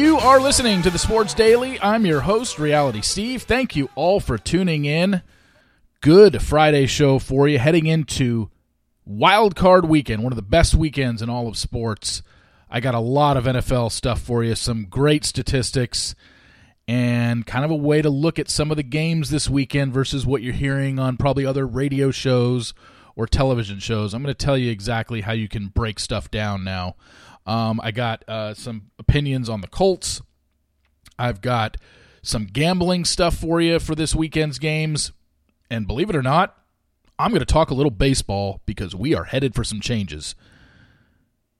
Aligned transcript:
You 0.00 0.16
are 0.16 0.40
listening 0.40 0.80
to 0.80 0.88
the 0.88 0.98
Sports 0.98 1.34
Daily. 1.34 1.78
I'm 1.78 2.06
your 2.06 2.22
host, 2.22 2.58
Reality 2.58 3.02
Steve. 3.02 3.42
Thank 3.42 3.76
you 3.76 3.90
all 3.94 4.18
for 4.18 4.38
tuning 4.38 4.86
in. 4.86 5.20
Good 6.00 6.40
Friday 6.40 6.86
show 6.86 7.18
for 7.18 7.46
you, 7.46 7.58
heading 7.58 7.84
into 7.84 8.48
Wild 9.04 9.54
Card 9.54 9.84
Weekend, 9.84 10.22
one 10.22 10.32
of 10.32 10.36
the 10.36 10.42
best 10.42 10.74
weekends 10.74 11.20
in 11.20 11.28
all 11.28 11.48
of 11.48 11.58
sports. 11.58 12.22
I 12.70 12.80
got 12.80 12.94
a 12.94 12.98
lot 12.98 13.36
of 13.36 13.44
NFL 13.44 13.92
stuff 13.92 14.22
for 14.22 14.42
you, 14.42 14.54
some 14.54 14.86
great 14.86 15.26
statistics, 15.26 16.14
and 16.88 17.46
kind 17.46 17.66
of 17.66 17.70
a 17.70 17.76
way 17.76 18.00
to 18.00 18.08
look 18.08 18.38
at 18.38 18.48
some 18.48 18.70
of 18.70 18.78
the 18.78 18.82
games 18.82 19.28
this 19.28 19.50
weekend 19.50 19.92
versus 19.92 20.24
what 20.24 20.40
you're 20.40 20.54
hearing 20.54 20.98
on 20.98 21.18
probably 21.18 21.44
other 21.44 21.66
radio 21.66 22.10
shows 22.10 22.72
or 23.16 23.26
television 23.26 23.78
shows. 23.78 24.14
I'm 24.14 24.22
going 24.22 24.34
to 24.34 24.44
tell 24.46 24.56
you 24.56 24.70
exactly 24.70 25.20
how 25.20 25.32
you 25.32 25.46
can 25.46 25.68
break 25.68 25.98
stuff 25.98 26.30
down 26.30 26.64
now. 26.64 26.96
Um, 27.46 27.80
I 27.82 27.90
got 27.90 28.24
uh, 28.28 28.54
some 28.54 28.90
opinions 28.98 29.48
on 29.48 29.60
the 29.60 29.66
Colts. 29.66 30.22
I've 31.18 31.40
got 31.40 31.76
some 32.22 32.46
gambling 32.46 33.04
stuff 33.04 33.36
for 33.36 33.60
you 33.60 33.78
for 33.78 33.94
this 33.94 34.14
weekend's 34.14 34.58
games. 34.58 35.12
And 35.70 35.86
believe 35.86 36.10
it 36.10 36.16
or 36.16 36.22
not, 36.22 36.56
I'm 37.18 37.30
going 37.30 37.40
to 37.40 37.46
talk 37.46 37.70
a 37.70 37.74
little 37.74 37.90
baseball 37.90 38.60
because 38.66 38.94
we 38.94 39.14
are 39.14 39.24
headed 39.24 39.54
for 39.54 39.64
some 39.64 39.80
changes. 39.80 40.34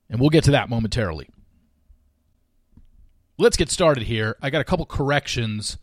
And 0.09 0.19
we'll 0.19 0.29
get 0.29 0.43
to 0.45 0.51
that 0.51 0.69
momentarily. 0.69 1.29
Let's 3.37 3.57
get 3.57 3.69
started 3.69 4.03
here. 4.03 4.35
I 4.41 4.49
got 4.49 4.61
a 4.61 4.65
couple 4.65 4.85
corrections 4.85 5.77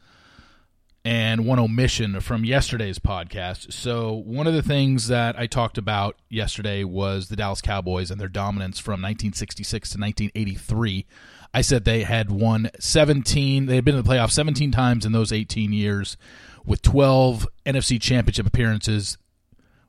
and 1.08 1.46
one 1.46 1.58
omission 1.58 2.20
from 2.20 2.44
yesterday's 2.44 2.98
podcast. 2.98 3.72
So, 3.72 4.12
one 4.12 4.46
of 4.46 4.52
the 4.52 4.62
things 4.62 5.08
that 5.08 5.38
I 5.38 5.46
talked 5.46 5.78
about 5.78 6.16
yesterday 6.28 6.84
was 6.84 7.28
the 7.28 7.36
Dallas 7.36 7.62
Cowboys 7.62 8.10
and 8.10 8.20
their 8.20 8.28
dominance 8.28 8.78
from 8.78 9.00
1966 9.00 9.88
to 9.88 9.98
1983. 9.98 11.06
I 11.54 11.62
said 11.62 11.86
they 11.86 12.02
had 12.02 12.30
won 12.30 12.70
17, 12.78 13.64
they 13.64 13.76
had 13.76 13.86
been 13.86 13.96
in 13.96 14.02
the 14.02 14.06
playoffs 14.06 14.32
17 14.32 14.70
times 14.70 15.06
in 15.06 15.12
those 15.12 15.32
18 15.32 15.72
years 15.72 16.18
with 16.66 16.82
12 16.82 17.48
NFC 17.64 17.98
championship 17.98 18.46
appearances. 18.46 19.16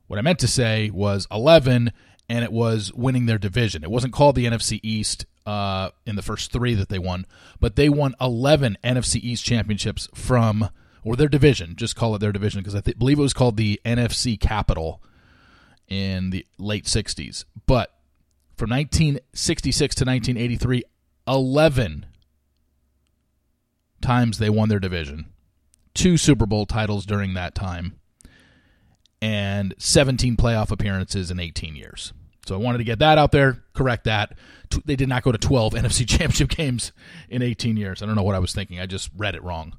What 0.06 0.18
I 0.18 0.22
meant 0.22 0.38
to 0.38 0.48
say 0.48 0.88
was 0.88 1.26
11, 1.30 1.92
and 2.30 2.44
it 2.44 2.50
was 2.50 2.94
winning 2.94 3.26
their 3.26 3.36
division. 3.36 3.84
It 3.84 3.90
wasn't 3.90 4.14
called 4.14 4.36
the 4.36 4.46
NFC 4.46 4.80
East 4.82 5.26
uh, 5.44 5.90
in 6.06 6.16
the 6.16 6.22
first 6.22 6.50
three 6.50 6.72
that 6.76 6.88
they 6.88 6.98
won, 6.98 7.26
but 7.60 7.76
they 7.76 7.90
won 7.90 8.14
11 8.22 8.78
NFC 8.82 9.16
East 9.16 9.44
championships 9.44 10.08
from 10.14 10.70
or 11.04 11.16
their 11.16 11.28
division. 11.28 11.76
Just 11.76 11.96
call 11.96 12.14
it 12.14 12.18
their 12.18 12.32
division 12.32 12.60
because 12.60 12.74
I 12.74 12.80
th- 12.80 12.98
believe 12.98 13.18
it 13.18 13.22
was 13.22 13.32
called 13.32 13.56
the 13.56 13.80
NFC 13.84 14.38
Capitol 14.38 15.02
in 15.88 16.30
the 16.30 16.46
late 16.58 16.84
60s. 16.84 17.44
But 17.66 17.92
from 18.56 18.70
1966 18.70 19.94
to 19.96 20.04
1983, 20.04 20.84
11 21.26 22.06
times 24.00 24.38
they 24.38 24.50
won 24.50 24.68
their 24.68 24.80
division. 24.80 25.26
Two 25.94 26.16
Super 26.16 26.46
Bowl 26.46 26.66
titles 26.66 27.04
during 27.04 27.34
that 27.34 27.54
time, 27.54 27.98
and 29.20 29.74
17 29.78 30.36
playoff 30.36 30.70
appearances 30.70 31.30
in 31.30 31.40
18 31.40 31.74
years. 31.74 32.12
So 32.46 32.54
I 32.54 32.58
wanted 32.58 32.78
to 32.78 32.84
get 32.84 33.00
that 33.00 33.18
out 33.18 33.32
there, 33.32 33.62
correct 33.74 34.04
that. 34.04 34.34
They 34.84 34.96
did 34.96 35.08
not 35.08 35.22
go 35.22 35.32
to 35.32 35.38
12 35.38 35.72
NFC 35.74 36.06
championship 36.08 36.50
games 36.50 36.92
in 37.28 37.42
18 37.42 37.76
years. 37.76 38.02
I 38.02 38.06
don't 38.06 38.14
know 38.14 38.22
what 38.22 38.34
I 38.34 38.38
was 38.40 38.52
thinking. 38.52 38.80
I 38.80 38.86
just 38.86 39.10
read 39.16 39.34
it 39.34 39.42
wrong. 39.42 39.74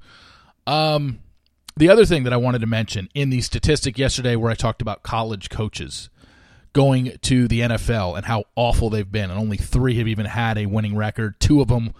Um, 0.66 1.20
the 1.76 1.88
other 1.88 2.04
thing 2.04 2.24
that 2.24 2.32
I 2.32 2.36
wanted 2.36 2.60
to 2.60 2.66
mention 2.66 3.08
in 3.14 3.30
the 3.30 3.40
statistic 3.40 3.98
yesterday, 3.98 4.36
where 4.36 4.50
I 4.50 4.54
talked 4.54 4.82
about 4.82 5.02
college 5.02 5.48
coaches 5.48 6.10
going 6.72 7.16
to 7.22 7.48
the 7.48 7.60
NFL 7.60 8.16
and 8.16 8.26
how 8.26 8.44
awful 8.56 8.90
they've 8.90 9.10
been, 9.10 9.30
and 9.30 9.38
only 9.38 9.56
three 9.56 9.96
have 9.96 10.08
even 10.08 10.26
had 10.26 10.58
a 10.58 10.66
winning 10.66 10.96
record. 10.96 11.38
Two 11.40 11.60
of 11.60 11.68
them 11.68 11.94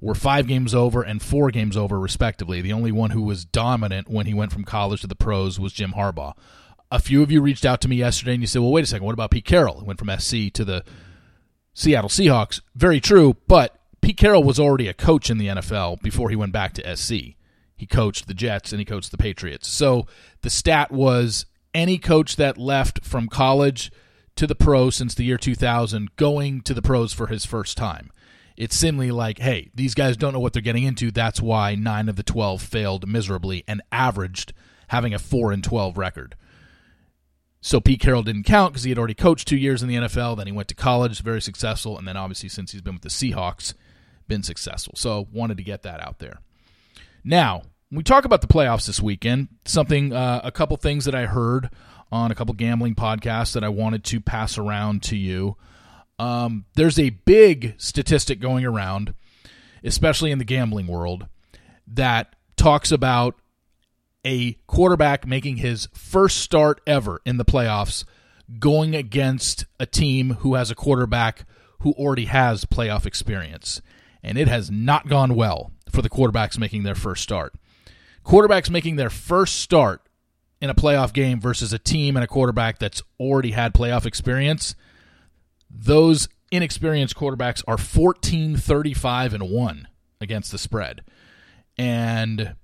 were 0.00 0.14
five 0.14 0.46
games 0.46 0.74
over 0.74 1.02
and 1.02 1.22
four 1.22 1.50
games 1.50 1.76
over, 1.76 1.98
respectively. 1.98 2.60
The 2.60 2.72
only 2.72 2.92
one 2.92 3.10
who 3.10 3.22
was 3.22 3.44
dominant 3.44 4.08
when 4.08 4.26
he 4.26 4.34
went 4.34 4.52
from 4.52 4.64
college 4.64 5.00
to 5.00 5.06
the 5.06 5.14
pros 5.14 5.58
was 5.58 5.72
Jim 5.72 5.92
Harbaugh. 5.92 6.34
A 6.90 6.98
few 6.98 7.22
of 7.22 7.32
you 7.32 7.40
reached 7.40 7.64
out 7.64 7.80
to 7.80 7.88
me 7.88 7.96
yesterday 7.96 8.34
and 8.34 8.42
you 8.42 8.46
said, 8.46 8.60
well, 8.60 8.70
wait 8.70 8.84
a 8.84 8.86
second, 8.86 9.06
what 9.06 9.14
about 9.14 9.30
Pete 9.30 9.46
Carroll? 9.46 9.80
He 9.80 9.86
went 9.86 9.98
from 9.98 10.16
SC 10.18 10.52
to 10.52 10.64
the 10.64 10.84
Seattle 11.72 12.10
Seahawks. 12.10 12.60
Very 12.74 13.00
true, 13.00 13.36
but 13.48 13.80
Pete 14.00 14.18
Carroll 14.18 14.44
was 14.44 14.60
already 14.60 14.88
a 14.88 14.94
coach 14.94 15.30
in 15.30 15.38
the 15.38 15.48
NFL 15.48 16.02
before 16.02 16.28
he 16.28 16.36
went 16.36 16.52
back 16.52 16.74
to 16.74 16.96
SC. 16.96 17.34
He 17.76 17.86
coached 17.86 18.26
the 18.28 18.34
Jets 18.34 18.72
and 18.72 18.78
he 18.78 18.84
coached 18.84 19.10
the 19.10 19.18
Patriots. 19.18 19.68
So 19.68 20.06
the 20.42 20.50
stat 20.50 20.90
was 20.92 21.46
any 21.74 21.98
coach 21.98 22.36
that 22.36 22.56
left 22.56 23.04
from 23.04 23.28
college 23.28 23.90
to 24.36 24.46
the 24.46 24.54
pro 24.54 24.90
since 24.90 25.14
the 25.14 25.24
year 25.24 25.38
2000 25.38 26.16
going 26.16 26.60
to 26.62 26.74
the 26.74 26.82
pros 26.82 27.12
for 27.12 27.26
his 27.26 27.44
first 27.44 27.76
time. 27.76 28.10
It's 28.56 28.76
simply 28.76 29.10
like, 29.10 29.38
hey, 29.38 29.70
these 29.74 29.94
guys 29.94 30.16
don't 30.16 30.32
know 30.32 30.40
what 30.40 30.52
they're 30.52 30.62
getting 30.62 30.84
into. 30.84 31.10
That's 31.10 31.40
why 31.40 31.74
9 31.74 32.08
of 32.08 32.16
the 32.16 32.22
12 32.22 32.62
failed 32.62 33.08
miserably 33.08 33.64
and 33.66 33.82
averaged 33.90 34.52
having 34.88 35.12
a 35.12 35.18
4 35.18 35.50
and 35.50 35.64
12 35.64 35.98
record. 35.98 36.36
So 37.60 37.80
Pete 37.80 38.00
Carroll 38.00 38.22
didn't 38.22 38.44
count 38.44 38.72
because 38.72 38.84
he 38.84 38.90
had 38.90 38.98
already 38.98 39.14
coached 39.14 39.48
2 39.48 39.56
years 39.56 39.82
in 39.82 39.88
the 39.88 39.96
NFL, 39.96 40.36
then 40.36 40.46
he 40.46 40.52
went 40.52 40.68
to 40.68 40.74
college, 40.74 41.22
very 41.22 41.40
successful, 41.40 41.98
and 41.98 42.06
then 42.06 42.16
obviously 42.16 42.48
since 42.48 42.70
he's 42.70 42.82
been 42.82 42.94
with 42.94 43.02
the 43.02 43.08
Seahawks, 43.08 43.74
been 44.28 44.42
successful. 44.42 44.94
So 44.96 45.26
wanted 45.32 45.56
to 45.56 45.64
get 45.64 45.82
that 45.82 46.00
out 46.00 46.20
there. 46.20 46.40
Now, 47.24 47.62
we 47.90 48.02
talk 48.02 48.24
about 48.24 48.42
the 48.42 48.46
playoffs 48.46 48.86
this 48.86 49.00
weekend, 49.00 49.48
something, 49.64 50.12
uh, 50.12 50.42
a 50.44 50.52
couple 50.52 50.76
things 50.76 51.06
that 51.06 51.14
I 51.14 51.26
heard 51.26 51.70
on 52.12 52.30
a 52.30 52.34
couple 52.34 52.54
gambling 52.54 52.94
podcasts 52.94 53.54
that 53.54 53.64
I 53.64 53.70
wanted 53.70 54.04
to 54.04 54.20
pass 54.20 54.58
around 54.58 55.02
to 55.04 55.16
you. 55.16 55.56
Um, 56.18 56.66
there's 56.74 56.98
a 56.98 57.10
big 57.10 57.74
statistic 57.78 58.40
going 58.40 58.64
around, 58.64 59.14
especially 59.82 60.30
in 60.30 60.38
the 60.38 60.44
gambling 60.44 60.86
world, 60.86 61.26
that 61.88 62.36
talks 62.56 62.92
about 62.92 63.36
a 64.24 64.52
quarterback 64.66 65.26
making 65.26 65.56
his 65.56 65.88
first 65.92 66.38
start 66.38 66.80
ever 66.86 67.20
in 67.24 67.36
the 67.36 67.44
playoffs 67.44 68.04
going 68.58 68.94
against 68.94 69.64
a 69.80 69.86
team 69.86 70.34
who 70.40 70.54
has 70.54 70.70
a 70.70 70.74
quarterback 70.74 71.46
who 71.80 71.92
already 71.92 72.26
has 72.26 72.64
playoff 72.64 73.06
experience. 73.06 73.80
And 74.24 74.38
it 74.38 74.48
has 74.48 74.70
not 74.70 75.06
gone 75.06 75.36
well 75.36 75.70
for 75.92 76.02
the 76.02 76.10
quarterbacks 76.10 76.58
making 76.58 76.82
their 76.82 76.94
first 76.94 77.22
start. 77.22 77.54
Quarterbacks 78.24 78.70
making 78.70 78.96
their 78.96 79.10
first 79.10 79.60
start 79.60 80.00
in 80.60 80.70
a 80.70 80.74
playoff 80.74 81.12
game 81.12 81.38
versus 81.40 81.74
a 81.74 81.78
team 81.78 82.16
and 82.16 82.24
a 82.24 82.26
quarterback 82.26 82.78
that's 82.78 83.02
already 83.20 83.50
had 83.50 83.74
playoff 83.74 84.06
experience, 84.06 84.74
those 85.70 86.26
inexperienced 86.50 87.14
quarterbacks 87.14 87.62
are 87.68 87.76
14 87.76 88.56
35 88.56 89.34
and 89.34 89.50
1 89.50 89.88
against 90.22 90.52
the 90.52 90.58
spread. 90.58 91.02
And 91.76 92.54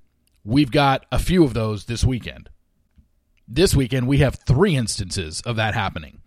we've 0.45 0.71
got 0.71 1.05
a 1.13 1.19
few 1.19 1.45
of 1.45 1.53
those 1.53 1.85
this 1.85 2.05
weekend. 2.05 2.49
This 3.47 3.75
weekend, 3.75 4.07
we 4.07 4.19
have 4.19 4.37
three 4.37 4.77
instances 4.77 5.43
of 5.43 5.57
that 5.57 5.75
happening. 5.75 6.23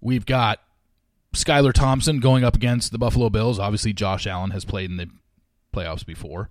We've 0.00 0.26
got 0.26 0.60
Skylar 1.34 1.72
Thompson 1.72 2.20
going 2.20 2.44
up 2.44 2.56
against 2.56 2.92
the 2.92 2.98
Buffalo 2.98 3.30
Bills. 3.30 3.58
Obviously, 3.58 3.92
Josh 3.92 4.26
Allen 4.26 4.50
has 4.50 4.64
played 4.64 4.90
in 4.90 4.96
the 4.96 5.08
playoffs 5.74 6.04
before. 6.04 6.50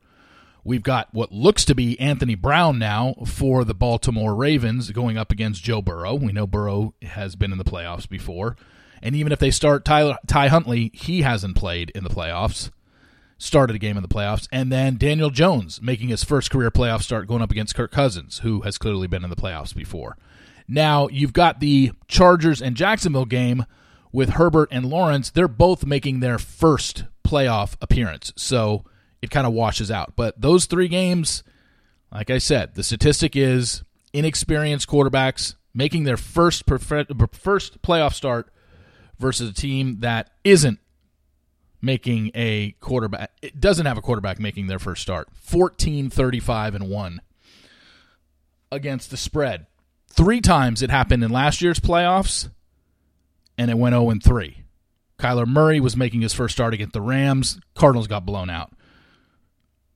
We've 0.63 0.83
got 0.83 1.13
what 1.13 1.31
looks 1.31 1.63
to 1.65 1.75
be 1.75 1.99
Anthony 1.99 2.35
Brown 2.35 2.77
now 2.77 3.15
for 3.25 3.63
the 3.63 3.73
Baltimore 3.73 4.35
Ravens 4.35 4.91
going 4.91 5.17
up 5.17 5.31
against 5.31 5.63
Joe 5.63 5.81
Burrow. 5.81 6.13
We 6.15 6.33
know 6.33 6.45
Burrow 6.45 6.93
has 7.01 7.35
been 7.35 7.53
in 7.53 7.57
the 7.57 7.63
playoffs 7.63 8.07
before. 8.07 8.57
And 9.01 9.15
even 9.15 9.31
if 9.31 9.39
they 9.39 9.51
start 9.51 9.85
Tyler, 9.85 10.17
Ty 10.27 10.49
Huntley, 10.49 10.91
he 10.93 11.21
hasn't 11.21 11.55
played 11.55 11.91
in 11.91 12.03
the 12.03 12.09
playoffs, 12.09 12.71
started 13.37 13.75
a 13.75 13.79
game 13.79 13.95
in 13.95 14.03
the 14.03 14.09
playoffs. 14.09 14.47
And 14.51 14.71
then 14.71 14.97
Daniel 14.97 15.29
Jones 15.29 15.81
making 15.81 16.09
his 16.09 16.23
first 16.23 16.51
career 16.51 16.71
playoff 16.71 17.01
start 17.01 17.27
going 17.27 17.41
up 17.41 17.51
against 17.51 17.75
Kirk 17.75 17.91
Cousins, 17.91 18.39
who 18.39 18.61
has 18.61 18.77
clearly 18.77 19.07
been 19.07 19.23
in 19.23 19.29
the 19.29 19.35
playoffs 19.35 19.73
before. 19.73 20.17
Now, 20.67 21.07
you've 21.07 21.33
got 21.33 21.61
the 21.61 21.91
Chargers 22.09 22.61
and 22.61 22.75
Jacksonville 22.75 23.25
game 23.25 23.65
with 24.17 24.29
Herbert 24.29 24.67
and 24.71 24.83
Lawrence. 24.83 25.29
They're 25.29 25.47
both 25.47 25.85
making 25.85 26.21
their 26.21 26.39
first 26.39 27.03
playoff 27.23 27.75
appearance. 27.83 28.33
So 28.35 28.83
it 29.21 29.29
kind 29.29 29.45
of 29.45 29.53
washes 29.53 29.91
out. 29.91 30.13
But 30.15 30.41
those 30.41 30.65
three 30.65 30.87
games, 30.87 31.43
like 32.11 32.31
I 32.31 32.39
said, 32.39 32.73
the 32.73 32.81
statistic 32.81 33.35
is 33.35 33.83
inexperienced 34.13 34.87
quarterbacks 34.87 35.53
making 35.71 36.05
their 36.05 36.17
first 36.17 36.63
first 36.67 37.81
playoff 37.83 38.15
start 38.15 38.51
versus 39.19 39.51
a 39.51 39.53
team 39.53 39.99
that 39.99 40.31
isn't 40.43 40.79
making 41.79 42.31
a 42.33 42.71
quarterback 42.79 43.29
it 43.43 43.61
doesn't 43.61 43.85
have 43.85 43.99
a 43.99 44.01
quarterback 44.01 44.39
making 44.39 44.65
their 44.65 44.79
first 44.79 45.03
start 45.03 45.27
14 45.35 46.09
35 46.09 46.73
and 46.73 46.89
1 46.89 47.21
against 48.71 49.11
the 49.11 49.17
spread 49.17 49.67
three 50.09 50.41
times 50.41 50.81
it 50.81 50.89
happened 50.89 51.23
in 51.23 51.29
last 51.29 51.61
year's 51.61 51.79
playoffs 51.79 52.49
and 53.57 53.71
it 53.71 53.77
went 53.77 53.93
0 53.93 54.09
and 54.09 54.23
3 54.23 54.63
Kyler 55.19 55.47
Murray 55.47 55.79
was 55.79 55.97
making 55.97 56.21
his 56.21 56.33
first 56.33 56.53
start 56.53 56.73
against 56.73 56.93
the 56.93 57.01
Rams 57.01 57.59
Cardinals 57.75 58.07
got 58.07 58.25
blown 58.25 58.49
out 58.49 58.71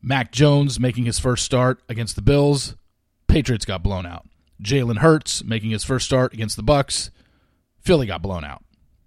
Mac 0.01 0.31
Jones 0.31 0.79
making 0.79 1.05
his 1.05 1.19
first 1.19 1.45
start 1.45 1.81
against 1.87 2.15
the 2.15 2.21
Bills. 2.21 2.75
Patriots 3.27 3.65
got 3.65 3.83
blown 3.83 4.05
out. 4.05 4.27
Jalen 4.61 4.97
Hurts 4.97 5.43
making 5.43 5.71
his 5.71 5.83
first 5.83 6.05
start 6.05 6.33
against 6.33 6.55
the 6.55 6.63
Bucs. 6.63 7.09
Philly 7.79 8.07
got 8.07 8.21
blown 8.21 8.43
out. 8.43 8.63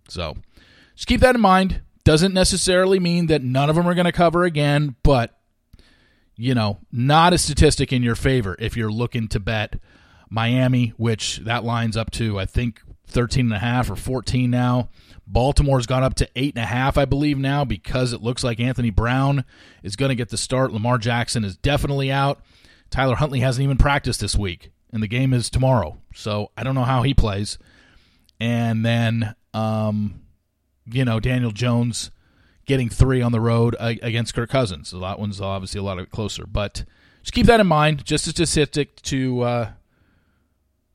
So 0.09 0.37
just 0.95 1.07
keep 1.07 1.21
that 1.21 1.35
in 1.35 1.41
mind. 1.41 1.83
Doesn't 2.05 2.35
necessarily 2.35 3.01
mean 3.01 3.27
that 3.27 3.43
none 3.43 3.71
of 3.71 3.77
them 3.77 3.89
are 3.89 3.95
going 3.95 4.05
to 4.05 4.13
cover 4.13 4.45
again, 4.45 4.97
but 5.03 5.39
you 6.37 6.55
know, 6.55 6.79
not 6.93 7.33
a 7.33 7.39
statistic 7.39 7.93
in 7.93 8.03
your 8.03 8.17
favor 8.17 8.57
if 8.59 8.77
you're 8.77 8.91
looking 8.91 9.29
to 9.29 9.41
bet 9.41 9.79
Miami, 10.29 10.89
which 10.97 11.39
that 11.39 11.65
lines 11.65 11.97
up 11.97 12.11
to 12.13 12.39
I 12.39 12.47
think 12.47 12.83
13 13.07 13.47
and 13.47 13.55
a 13.55 13.59
half 13.59 13.91
or 13.91 13.97
14 13.97 14.51
now. 14.51 14.89
Baltimore's 15.27 15.87
gone 15.87 16.03
up 16.03 16.15
to 16.15 16.29
eight 16.37 16.55
and 16.55 16.63
a 16.63 16.67
half, 16.67 16.99
I 16.99 17.05
believe, 17.05 17.39
now 17.39 17.65
because 17.65 18.13
it 18.13 18.23
looks 18.23 18.45
like 18.45 18.61
Anthony 18.61 18.91
Brown 18.91 19.45
is 19.83 19.97
going 19.97 20.11
to 20.11 20.15
get 20.15 20.29
the 20.29 20.37
start. 20.37 20.73
Lamar 20.73 20.99
Jackson 20.99 21.45
is 21.45 21.57
definitely 21.57 22.11
out. 22.11 22.41
Tyler 22.91 23.17
Huntley 23.17 23.41
hasn't 23.41 23.65
even 23.65 23.79
practiced 23.79 24.21
this 24.21 24.37
week, 24.37 24.71
and 24.93 25.03
the 25.03 25.09
game 25.09 25.33
is 25.33 25.49
tomorrow. 25.49 25.99
So 26.15 26.51
I 26.57 26.63
don't 26.63 26.75
know 26.75 26.85
how 26.85 27.03
he 27.03 27.15
plays. 27.15 27.59
And 28.39 28.85
then, 28.85 29.35
um, 29.55 30.23
you 30.87 31.05
know, 31.05 31.21
Daniel 31.21 31.51
Jones 31.51 32.11
getting 32.67 32.89
three 32.89 33.23
on 33.23 33.33
the 33.33 33.41
road 33.41 33.77
against 33.81 34.35
Kirk 34.35 34.51
Cousins. 34.51 34.89
So 34.89 34.99
that 35.01 35.19
one's 35.19 35.41
obviously 35.41 35.81
a 35.81 35.83
lot 35.83 36.11
closer. 36.11 36.47
But 36.47 36.85
just 37.23 37.33
keep 37.33 37.47
that 37.47 37.61
in 37.61 37.67
mind, 37.67 38.05
just 38.05 38.27
a 38.27 38.31
statistic 38.31 39.01
to 39.03 39.41
uh, 39.43 39.71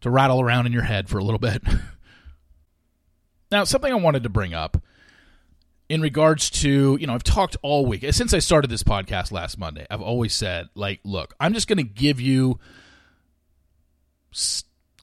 to 0.02 0.10
rattle 0.10 0.42
around 0.42 0.68
in 0.68 0.74
your 0.74 0.84
head 0.84 1.10
for 1.10 1.18
a 1.18 1.24
little 1.24 1.40
bit. 1.40 1.64
now, 3.52 3.64
something 3.64 3.92
I 3.92 3.96
wanted 3.96 4.24
to 4.24 4.30
bring 4.30 4.54
up 4.54 4.82
in 5.90 6.02
regards 6.02 6.50
to, 6.52 6.98
you 7.00 7.08
know, 7.08 7.14
I've 7.14 7.24
talked 7.24 7.58
all 7.64 7.86
week 7.86 8.04
eh, 8.04 8.12
since 8.12 8.34
I 8.34 8.40
started 8.40 8.70
this 8.70 8.84
podcast 8.84 9.32
last 9.32 9.58
Monday. 9.58 9.88
I've 9.90 10.02
always 10.02 10.34
said, 10.34 10.70
like, 10.76 11.00
look, 11.04 11.34
I'm 11.40 11.54
just 11.54 11.68
going 11.68 11.78
to 11.78 11.84
give 11.84 12.22
you 12.22 12.60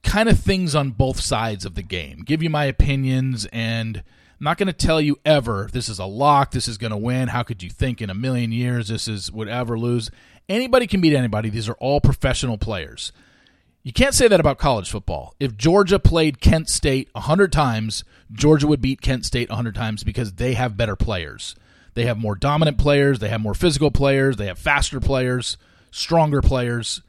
kind 0.03 0.29
of 0.29 0.39
things 0.39 0.73
on 0.73 0.91
both 0.91 1.19
sides 1.19 1.65
of 1.65 1.75
the 1.75 1.83
game, 1.83 2.21
give 2.25 2.41
you 2.41 2.49
my 2.49 2.65
opinions, 2.65 3.45
and 3.51 3.97
I'm 3.97 4.43
not 4.43 4.57
going 4.57 4.67
to 4.67 4.73
tell 4.73 5.01
you 5.01 5.19
ever 5.25 5.67
this 5.71 5.89
is 5.89 5.99
a 5.99 6.05
lock, 6.05 6.51
this 6.51 6.69
is 6.69 6.77
going 6.77 6.91
to 6.91 6.97
win. 6.97 7.27
How 7.27 7.43
could 7.43 7.61
you 7.61 7.69
think 7.69 8.01
in 8.01 8.09
a 8.09 8.15
million 8.15 8.53
years 8.53 8.87
this 8.87 9.09
is 9.09 9.29
would 9.31 9.49
ever 9.49 9.77
lose? 9.77 10.09
Anybody 10.47 10.87
can 10.87 11.01
beat 11.01 11.13
anybody. 11.13 11.49
These 11.49 11.67
are 11.67 11.73
all 11.73 11.99
professional 11.99 12.57
players. 12.57 13.11
You 13.87 13.93
can't 13.93 14.13
say 14.13 14.27
that 14.27 14.41
about 14.41 14.57
college 14.57 14.91
football. 14.91 15.33
If 15.39 15.55
Georgia 15.55 15.97
played 15.97 16.41
Kent 16.41 16.67
State 16.67 17.07
100 17.13 17.53
times, 17.53 18.03
Georgia 18.29 18.67
would 18.67 18.81
beat 18.81 18.99
Kent 18.99 19.25
State 19.25 19.47
100 19.47 19.75
times 19.75 20.03
because 20.03 20.33
they 20.33 20.55
have 20.55 20.75
better 20.75 20.97
players. 20.97 21.55
They 21.93 22.03
have 22.03 22.17
more 22.17 22.35
dominant 22.35 22.77
players, 22.77 23.19
they 23.19 23.29
have 23.29 23.39
more 23.39 23.53
physical 23.53 23.89
players, 23.89 24.35
they 24.35 24.47
have 24.47 24.59
faster 24.59 24.99
players, 24.99 25.55
stronger 25.89 26.41
players. 26.41 27.01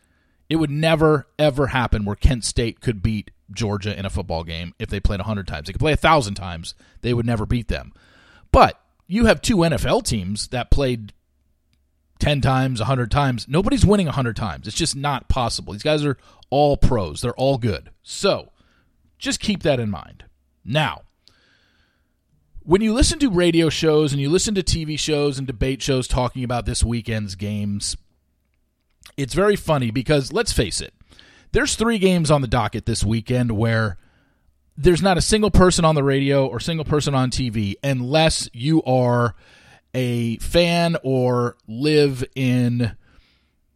It 0.49 0.55
would 0.55 0.71
never, 0.71 1.27
ever 1.37 1.67
happen 1.67 2.05
where 2.05 2.15
Kent 2.15 2.45
State 2.45 2.81
could 2.81 3.03
beat 3.03 3.33
Georgia 3.51 3.99
in 3.99 4.07
a 4.07 4.11
football 4.11 4.45
game 4.45 4.73
if 4.79 4.89
they 4.89 5.01
played 5.01 5.19
100 5.19 5.49
times. 5.49 5.67
They 5.67 5.73
could 5.73 5.81
play 5.81 5.91
1,000 5.91 6.37
times, 6.37 6.77
they 7.01 7.13
would 7.13 7.27
never 7.27 7.45
beat 7.45 7.67
them. 7.67 7.93
But 8.53 8.81
you 9.09 9.25
have 9.25 9.43
two 9.43 9.57
NFL 9.57 10.05
teams 10.05 10.47
that 10.49 10.71
played 10.71 11.13
10 12.19 12.41
times, 12.41 12.81
100 12.81 13.11
times. 13.11 13.47
Nobody's 13.49 13.87
winning 13.87 14.06
100 14.06 14.37
times. 14.37 14.67
It's 14.67 14.76
just 14.76 14.97
not 14.97 15.29
possible. 15.29 15.73
These 15.73 15.82
guys 15.82 16.05
are 16.05 16.19
all 16.50 16.76
pros, 16.76 17.20
they're 17.20 17.35
all 17.35 17.59
good. 17.59 17.91
So 18.03 18.50
just 19.19 19.41
keep 19.41 19.62
that 19.62 19.81
in 19.81 19.91
mind. 19.91 20.25
Now, 20.65 21.03
when 22.62 22.82
you 22.82 22.93
listen 22.93 23.19
to 23.20 23.31
radio 23.31 23.69
shows 23.69 24.12
and 24.12 24.20
you 24.20 24.29
listen 24.29 24.55
to 24.55 24.62
TV 24.62 24.99
shows 24.99 25.38
and 25.38 25.47
debate 25.47 25.81
shows 25.81 26.06
talking 26.06 26.44
about 26.44 26.67
this 26.67 26.85
weekend's 26.85 27.35
games, 27.35 27.97
it's 29.17 29.35
very 29.35 29.56
funny 29.56 29.91
because 29.91 30.32
let's 30.32 30.53
face 30.53 30.81
it, 30.81 30.93
there's 31.53 31.76
three 31.76 31.99
games 31.99 32.31
on 32.31 32.43
the 32.43 32.47
docket 32.47 32.85
this 32.85 33.03
weekend 33.03 33.53
where 33.53 33.97
there's 34.76 35.03
not 35.03 35.19
a 35.19 35.23
single 35.23 35.50
person 35.50 35.85
on 35.85 35.94
the 35.94 36.05
radio 36.05 36.47
or 36.47 36.61
single 36.61 36.85
person 36.85 37.14
on 37.14 37.31
TV 37.31 37.75
unless 37.82 38.49
you 38.53 38.82
are 38.85 39.35
a 39.99 40.37
fan 40.37 40.97
or 41.03 41.56
live 41.67 42.25
in 42.37 42.97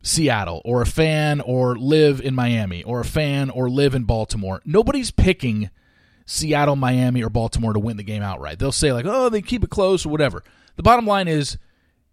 Seattle 0.03 0.63
or 0.65 0.81
a 0.81 0.87
fan 0.87 1.41
or 1.41 1.77
live 1.77 2.21
in 2.21 2.35
Miami 2.37 2.85
or 2.85 3.01
a 3.01 3.05
fan 3.05 3.51
or 3.51 3.69
live 3.69 3.97
in 3.97 4.05
Baltimore. 4.05 4.63
Nobody's 4.65 5.11
picking 5.11 5.69
Seattle, 6.25 6.77
Miami, 6.77 7.25
or 7.25 7.29
Baltimore 7.29 7.73
to 7.73 7.81
win 7.81 7.97
the 7.97 8.05
game 8.05 8.23
outright. 8.23 8.61
They'll 8.61 8.71
say, 8.71 8.93
like, 8.93 9.05
oh, 9.05 9.29
they 9.29 9.43
keep 9.43 9.65
it 9.65 9.71
close 9.71 10.07
or 10.07 10.11
whatever. 10.11 10.45
The 10.77 10.85
bottom 10.85 11.07
line 11.07 11.27
is 11.27 11.59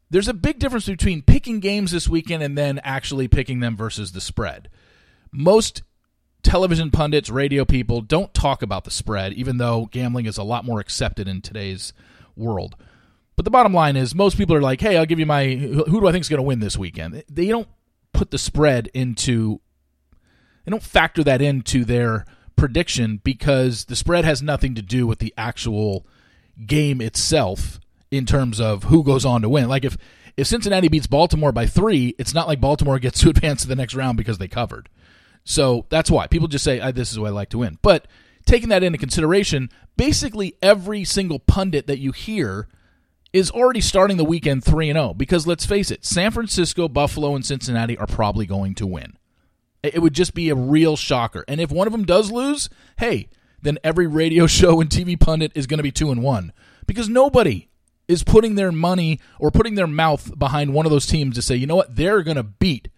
there's 0.09 0.27
a 0.27 0.33
big 0.33 0.57
difference 0.57 0.87
between 0.87 1.21
picking 1.21 1.59
games 1.59 1.91
this 1.91 2.09
weekend 2.09 2.41
and 2.41 2.57
then 2.57 2.79
actually 2.83 3.27
picking 3.27 3.59
them 3.59 3.77
versus 3.77 4.11
the 4.11 4.21
spread. 4.21 4.69
Most 5.31 5.83
television 6.41 6.89
pundits, 6.89 7.29
radio 7.29 7.63
people 7.63 8.01
don't 8.01 8.33
talk 8.33 8.63
about 8.63 8.85
the 8.85 8.91
spread, 8.91 9.33
even 9.33 9.57
though 9.57 9.85
gambling 9.91 10.25
is 10.25 10.39
a 10.39 10.43
lot 10.43 10.65
more 10.65 10.79
accepted 10.79 11.27
in 11.27 11.41
today's 11.41 11.93
world. 12.35 12.75
But 13.39 13.45
the 13.45 13.51
bottom 13.51 13.73
line 13.73 13.95
is, 13.95 14.13
most 14.13 14.37
people 14.37 14.53
are 14.53 14.61
like, 14.61 14.81
"Hey, 14.81 14.97
I'll 14.97 15.05
give 15.05 15.17
you 15.17 15.25
my 15.25 15.55
who 15.55 16.01
do 16.01 16.07
I 16.09 16.11
think 16.11 16.23
is 16.23 16.27
going 16.27 16.39
to 16.39 16.43
win 16.43 16.59
this 16.59 16.77
weekend." 16.77 17.23
They 17.31 17.47
don't 17.47 17.69
put 18.11 18.31
the 18.31 18.37
spread 18.37 18.89
into, 18.93 19.61
they 20.65 20.71
don't 20.71 20.83
factor 20.83 21.23
that 21.23 21.41
into 21.41 21.85
their 21.85 22.25
prediction 22.57 23.21
because 23.23 23.85
the 23.85 23.95
spread 23.95 24.25
has 24.25 24.41
nothing 24.41 24.75
to 24.75 24.81
do 24.81 25.07
with 25.07 25.19
the 25.19 25.33
actual 25.37 26.05
game 26.65 26.99
itself 26.99 27.79
in 28.11 28.25
terms 28.25 28.59
of 28.59 28.83
who 28.83 29.05
goes 29.05 29.23
on 29.23 29.41
to 29.43 29.47
win. 29.47 29.69
Like 29.69 29.85
if 29.85 29.97
if 30.35 30.45
Cincinnati 30.45 30.89
beats 30.89 31.07
Baltimore 31.07 31.53
by 31.53 31.65
three, 31.65 32.15
it's 32.19 32.33
not 32.33 32.45
like 32.45 32.59
Baltimore 32.59 32.99
gets 32.99 33.21
to 33.21 33.29
advance 33.29 33.61
to 33.61 33.69
the 33.69 33.75
next 33.77 33.95
round 33.95 34.17
because 34.17 34.37
they 34.37 34.49
covered. 34.49 34.89
So 35.45 35.85
that's 35.87 36.11
why 36.11 36.27
people 36.27 36.49
just 36.49 36.65
say, 36.65 36.91
"This 36.91 37.13
is 37.13 37.17
what 37.17 37.27
I 37.27 37.31
like 37.31 37.51
to 37.51 37.59
win." 37.59 37.77
But 37.81 38.05
taking 38.45 38.67
that 38.67 38.83
into 38.83 38.97
consideration, 38.97 39.69
basically 39.95 40.57
every 40.61 41.05
single 41.05 41.39
pundit 41.39 41.87
that 41.87 41.99
you 41.99 42.11
hear 42.11 42.67
is 43.31 43.51
already 43.51 43.81
starting 43.81 44.17
the 44.17 44.25
weekend 44.25 44.63
3 44.63 44.89
and 44.89 44.97
0 44.97 45.13
because 45.13 45.45
let's 45.45 45.65
face 45.65 45.91
it, 45.91 46.05
San 46.05 46.31
Francisco, 46.31 46.87
Buffalo 46.87 47.35
and 47.35 47.45
Cincinnati 47.45 47.97
are 47.97 48.07
probably 48.07 48.45
going 48.45 48.75
to 48.75 48.87
win. 48.87 49.17
It 49.83 50.01
would 50.01 50.13
just 50.13 50.33
be 50.33 50.49
a 50.49 50.55
real 50.55 50.97
shocker. 50.97 51.45
And 51.47 51.61
if 51.61 51.71
one 51.71 51.87
of 51.87 51.93
them 51.93 52.05
does 52.05 52.31
lose, 52.31 52.69
hey, 52.97 53.29
then 53.61 53.77
every 53.83 54.07
radio 54.07 54.47
show 54.47 54.81
and 54.81 54.89
TV 54.89 55.19
pundit 55.19 55.51
is 55.55 55.67
going 55.67 55.77
to 55.77 55.83
be 55.83 55.91
2 55.91 56.11
and 56.11 56.23
1 56.23 56.53
because 56.85 57.07
nobody 57.07 57.69
is 58.07 58.23
putting 58.23 58.55
their 58.55 58.71
money 58.71 59.19
or 59.39 59.51
putting 59.51 59.75
their 59.75 59.87
mouth 59.87 60.37
behind 60.37 60.73
one 60.73 60.85
of 60.85 60.91
those 60.91 61.05
teams 61.05 61.35
to 61.35 61.41
say, 61.43 61.55
"You 61.55 61.67
know 61.67 61.75
what? 61.75 61.95
They're 61.95 62.23
going 62.23 62.37
to 62.37 62.43
beat 62.43 62.89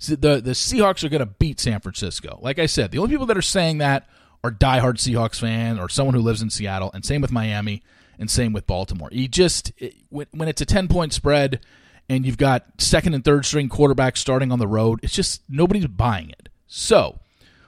the 0.00 0.40
the 0.40 0.50
Seahawks 0.50 1.04
are 1.04 1.08
going 1.08 1.20
to 1.20 1.26
beat 1.26 1.60
San 1.60 1.80
Francisco." 1.80 2.40
Like 2.42 2.58
I 2.58 2.66
said, 2.66 2.90
the 2.90 2.98
only 2.98 3.10
people 3.10 3.26
that 3.26 3.38
are 3.38 3.42
saying 3.42 3.78
that 3.78 4.08
are 4.42 4.50
diehard 4.50 4.94
Seahawks 4.94 5.38
fan 5.38 5.78
or 5.78 5.88
someone 5.88 6.14
who 6.14 6.20
lives 6.20 6.42
in 6.42 6.50
Seattle, 6.50 6.90
and 6.92 7.04
same 7.04 7.20
with 7.20 7.30
Miami 7.30 7.82
and 8.18 8.30
same 8.30 8.52
with 8.52 8.66
Baltimore. 8.66 9.08
You 9.12 9.28
just 9.28 9.72
it, 9.78 9.94
when 10.10 10.48
it's 10.48 10.60
a 10.60 10.66
ten 10.66 10.88
point 10.88 11.12
spread 11.12 11.60
and 12.08 12.24
you've 12.24 12.38
got 12.38 12.64
second 12.78 13.14
and 13.14 13.24
third 13.24 13.44
string 13.44 13.68
quarterbacks 13.68 14.18
starting 14.18 14.50
on 14.50 14.58
the 14.58 14.66
road, 14.66 15.00
it's 15.02 15.14
just 15.14 15.42
nobody's 15.48 15.86
buying 15.86 16.30
it. 16.30 16.48
So, 16.66 17.20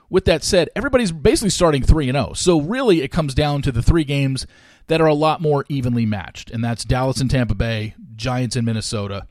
with 0.09 0.25
that 0.25 0.43
said, 0.43 0.69
everybody's 0.75 1.11
basically 1.11 1.49
starting 1.49 1.83
3 1.83 2.09
and 2.09 2.17
0. 2.17 2.33
So, 2.33 2.59
really 2.59 3.01
it 3.01 3.11
comes 3.11 3.33
down 3.33 3.61
to 3.63 3.71
the 3.71 3.81
three 3.83 4.03
games 4.03 4.47
that 4.87 5.01
are 5.01 5.07
a 5.07 5.13
lot 5.13 5.41
more 5.41 5.65
evenly 5.69 6.05
matched, 6.05 6.51
and 6.51 6.63
that's 6.63 6.83
Dallas 6.83 7.21
and 7.21 7.29
Tampa 7.29 7.55
Bay, 7.55 7.95
Giants 8.15 8.55
in 8.55 8.65
Minnesota, 8.65 9.27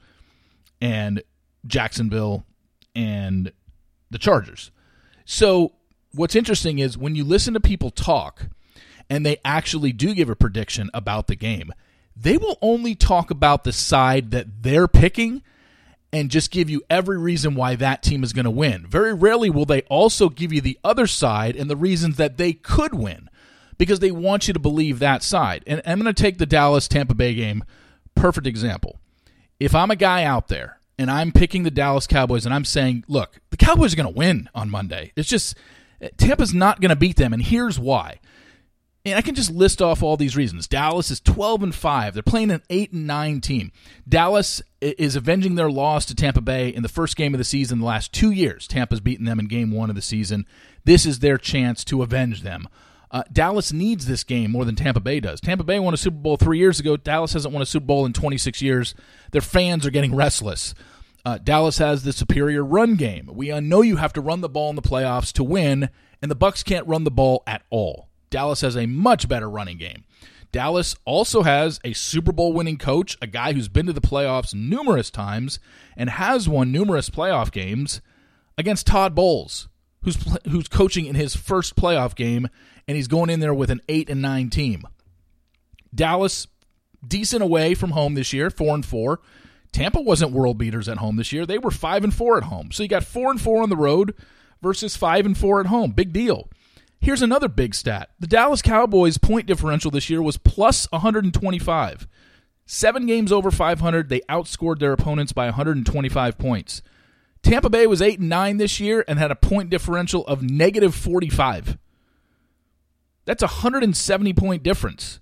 and 0.80 1.22
Jacksonville 1.66 2.46
and 2.94 3.52
the 4.10 4.18
Chargers. 4.18 4.70
So, 5.24 5.74
what's 6.12 6.36
interesting 6.36 6.78
is 6.78 6.96
when 6.96 7.14
you 7.14 7.24
listen 7.24 7.54
to 7.54 7.60
people 7.60 7.90
talk, 7.90 8.48
and 9.10 9.26
they 9.26 9.38
actually 9.44 9.92
do 9.92 10.14
give 10.14 10.30
a 10.30 10.36
prediction 10.36 10.88
about 10.94 11.26
the 11.26 11.36
game, 11.36 11.72
they 12.16 12.38
will 12.38 12.58
only 12.62 12.94
talk 12.94 13.30
about 13.30 13.64
the 13.64 13.72
side 13.72 14.30
that 14.30 14.62
they're 14.62 14.88
picking 14.88 15.42
and 16.12 16.30
just 16.30 16.50
give 16.50 16.70
you 16.70 16.82
every 16.88 17.18
reason 17.18 17.54
why 17.54 17.74
that 17.76 18.02
team 18.02 18.22
is 18.22 18.32
going 18.32 18.44
to 18.44 18.50
win. 18.50 18.86
Very 18.86 19.12
rarely 19.12 19.50
will 19.50 19.64
they 19.64 19.82
also 19.82 20.28
give 20.28 20.52
you 20.52 20.60
the 20.60 20.78
other 20.82 21.06
side 21.06 21.56
and 21.56 21.68
the 21.68 21.76
reasons 21.76 22.16
that 22.16 22.36
they 22.36 22.52
could 22.52 22.94
win 22.94 23.28
because 23.78 24.00
they 24.00 24.10
want 24.10 24.46
you 24.46 24.54
to 24.54 24.60
believe 24.60 24.98
that 24.98 25.22
side. 25.22 25.64
And 25.66 25.82
I'm 25.84 26.00
going 26.00 26.12
to 26.12 26.22
take 26.22 26.38
the 26.38 26.46
Dallas 26.46 26.88
Tampa 26.88 27.14
Bay 27.14 27.34
game, 27.34 27.64
perfect 28.14 28.46
example. 28.46 28.98
If 29.58 29.74
I'm 29.74 29.90
a 29.90 29.96
guy 29.96 30.24
out 30.24 30.48
there 30.48 30.78
and 30.98 31.10
I'm 31.10 31.32
picking 31.32 31.62
the 31.62 31.70
Dallas 31.70 32.06
Cowboys 32.06 32.44
and 32.44 32.54
I'm 32.54 32.64
saying, 32.64 33.04
look, 33.08 33.40
the 33.50 33.56
Cowboys 33.56 33.92
are 33.92 33.96
going 33.96 34.12
to 34.12 34.18
win 34.18 34.48
on 34.54 34.68
Monday. 34.68 35.12
It's 35.16 35.28
just 35.28 35.56
Tampa's 36.16 36.54
not 36.54 36.80
going 36.80 36.90
to 36.90 36.96
beat 36.96 37.16
them, 37.16 37.32
and 37.32 37.42
here's 37.42 37.78
why 37.78 38.20
and 39.04 39.16
I 39.16 39.22
can 39.22 39.34
just 39.34 39.50
list 39.50 39.80
off 39.80 40.02
all 40.02 40.16
these 40.16 40.36
reasons. 40.36 40.66
Dallas 40.68 41.10
is 41.10 41.20
12 41.20 41.62
and 41.62 41.74
5. 41.74 42.14
They're 42.14 42.22
playing 42.22 42.50
an 42.50 42.62
8 42.68 42.92
and 42.92 43.06
9 43.06 43.40
team. 43.40 43.72
Dallas 44.06 44.60
is 44.80 45.16
avenging 45.16 45.54
their 45.54 45.70
loss 45.70 46.04
to 46.06 46.14
Tampa 46.14 46.42
Bay 46.42 46.68
in 46.68 46.82
the 46.82 46.88
first 46.88 47.16
game 47.16 47.32
of 47.32 47.38
the 47.38 47.44
season 47.44 47.78
the 47.78 47.86
last 47.86 48.12
2 48.12 48.30
years. 48.30 48.68
Tampa's 48.68 49.00
beaten 49.00 49.24
them 49.24 49.38
in 49.38 49.46
game 49.46 49.70
1 49.70 49.88
of 49.88 49.96
the 49.96 50.02
season. 50.02 50.46
This 50.84 51.06
is 51.06 51.20
their 51.20 51.38
chance 51.38 51.82
to 51.84 52.02
avenge 52.02 52.42
them. 52.42 52.68
Uh, 53.10 53.22
Dallas 53.32 53.72
needs 53.72 54.06
this 54.06 54.22
game 54.22 54.52
more 54.52 54.64
than 54.64 54.76
Tampa 54.76 55.00
Bay 55.00 55.18
does. 55.18 55.40
Tampa 55.40 55.64
Bay 55.64 55.78
won 55.80 55.94
a 55.94 55.96
Super 55.96 56.18
Bowl 56.18 56.36
3 56.36 56.58
years 56.58 56.78
ago. 56.78 56.96
Dallas 56.96 57.32
hasn't 57.32 57.54
won 57.54 57.62
a 57.62 57.66
Super 57.66 57.86
Bowl 57.86 58.04
in 58.04 58.12
26 58.12 58.60
years. 58.60 58.94
Their 59.32 59.40
fans 59.40 59.86
are 59.86 59.90
getting 59.90 60.14
restless. 60.14 60.74
Uh, 61.24 61.38
Dallas 61.38 61.78
has 61.78 62.02
the 62.02 62.12
superior 62.12 62.64
run 62.64 62.96
game. 62.96 63.30
We 63.32 63.48
know 63.60 63.80
you 63.80 63.96
have 63.96 64.12
to 64.12 64.20
run 64.20 64.42
the 64.42 64.48
ball 64.48 64.70
in 64.70 64.76
the 64.76 64.82
playoffs 64.82 65.32
to 65.34 65.44
win, 65.44 65.88
and 66.20 66.30
the 66.30 66.36
Bucs 66.36 66.64
can't 66.64 66.86
run 66.86 67.04
the 67.04 67.10
ball 67.10 67.42
at 67.46 67.62
all. 67.70 68.09
Dallas 68.30 68.60
has 68.60 68.76
a 68.76 68.86
much 68.86 69.28
better 69.28 69.50
running 69.50 69.76
game. 69.76 70.04
Dallas 70.52 70.96
also 71.04 71.42
has 71.42 71.78
a 71.84 71.92
Super 71.92 72.32
Bowl 72.32 72.52
winning 72.52 72.78
coach, 72.78 73.16
a 73.22 73.26
guy 73.26 73.52
who's 73.52 73.68
been 73.68 73.86
to 73.86 73.92
the 73.92 74.00
playoffs 74.00 74.54
numerous 74.54 75.10
times 75.10 75.60
and 75.96 76.10
has 76.10 76.48
won 76.48 76.72
numerous 76.72 77.08
playoff 77.08 77.52
games 77.52 78.00
against 78.58 78.86
Todd 78.86 79.14
Bowles, 79.14 79.68
who's 80.02 80.16
who's 80.48 80.68
coaching 80.68 81.06
in 81.06 81.14
his 81.14 81.36
first 81.36 81.76
playoff 81.76 82.16
game 82.16 82.48
and 82.88 82.96
he's 82.96 83.08
going 83.08 83.30
in 83.30 83.40
there 83.40 83.54
with 83.54 83.70
an 83.70 83.80
8 83.88 84.10
and 84.10 84.22
9 84.22 84.50
team. 84.50 84.82
Dallas 85.94 86.48
decent 87.06 87.42
away 87.42 87.74
from 87.74 87.92
home 87.92 88.14
this 88.14 88.32
year, 88.32 88.50
4 88.50 88.74
and 88.74 88.86
4. 88.86 89.20
Tampa 89.72 90.00
wasn't 90.00 90.32
world 90.32 90.58
beaters 90.58 90.88
at 90.88 90.98
home 90.98 91.16
this 91.16 91.32
year. 91.32 91.46
They 91.46 91.58
were 91.58 91.70
5 91.70 92.04
and 92.04 92.14
4 92.14 92.38
at 92.38 92.44
home. 92.44 92.72
So 92.72 92.82
you 92.82 92.88
got 92.88 93.04
4 93.04 93.30
and 93.30 93.40
4 93.40 93.62
on 93.62 93.70
the 93.70 93.76
road 93.76 94.14
versus 94.60 94.96
5 94.96 95.26
and 95.26 95.38
4 95.38 95.60
at 95.60 95.66
home. 95.66 95.92
Big 95.92 96.12
deal. 96.12 96.48
Here's 97.00 97.22
another 97.22 97.48
big 97.48 97.74
stat. 97.74 98.10
The 98.20 98.26
Dallas 98.26 98.60
Cowboys 98.60 99.16
point 99.16 99.46
differential 99.46 99.90
this 99.90 100.10
year 100.10 100.20
was 100.20 100.36
plus 100.36 100.86
125. 100.92 102.06
7 102.66 103.06
games 103.06 103.32
over 103.32 103.50
500, 103.50 104.08
they 104.08 104.20
outscored 104.28 104.78
their 104.78 104.92
opponents 104.92 105.32
by 105.32 105.46
125 105.46 106.38
points. 106.38 106.82
Tampa 107.42 107.70
Bay 107.70 107.86
was 107.86 108.02
8 108.02 108.20
and 108.20 108.28
9 108.28 108.58
this 108.58 108.78
year 108.78 109.02
and 109.08 109.18
had 109.18 109.30
a 109.30 109.34
point 109.34 109.70
differential 109.70 110.26
of 110.26 110.42
negative 110.42 110.94
45. 110.94 111.78
That's 113.24 113.42
a 113.42 113.46
170 113.46 114.34
point 114.34 114.62
difference. 114.62 115.20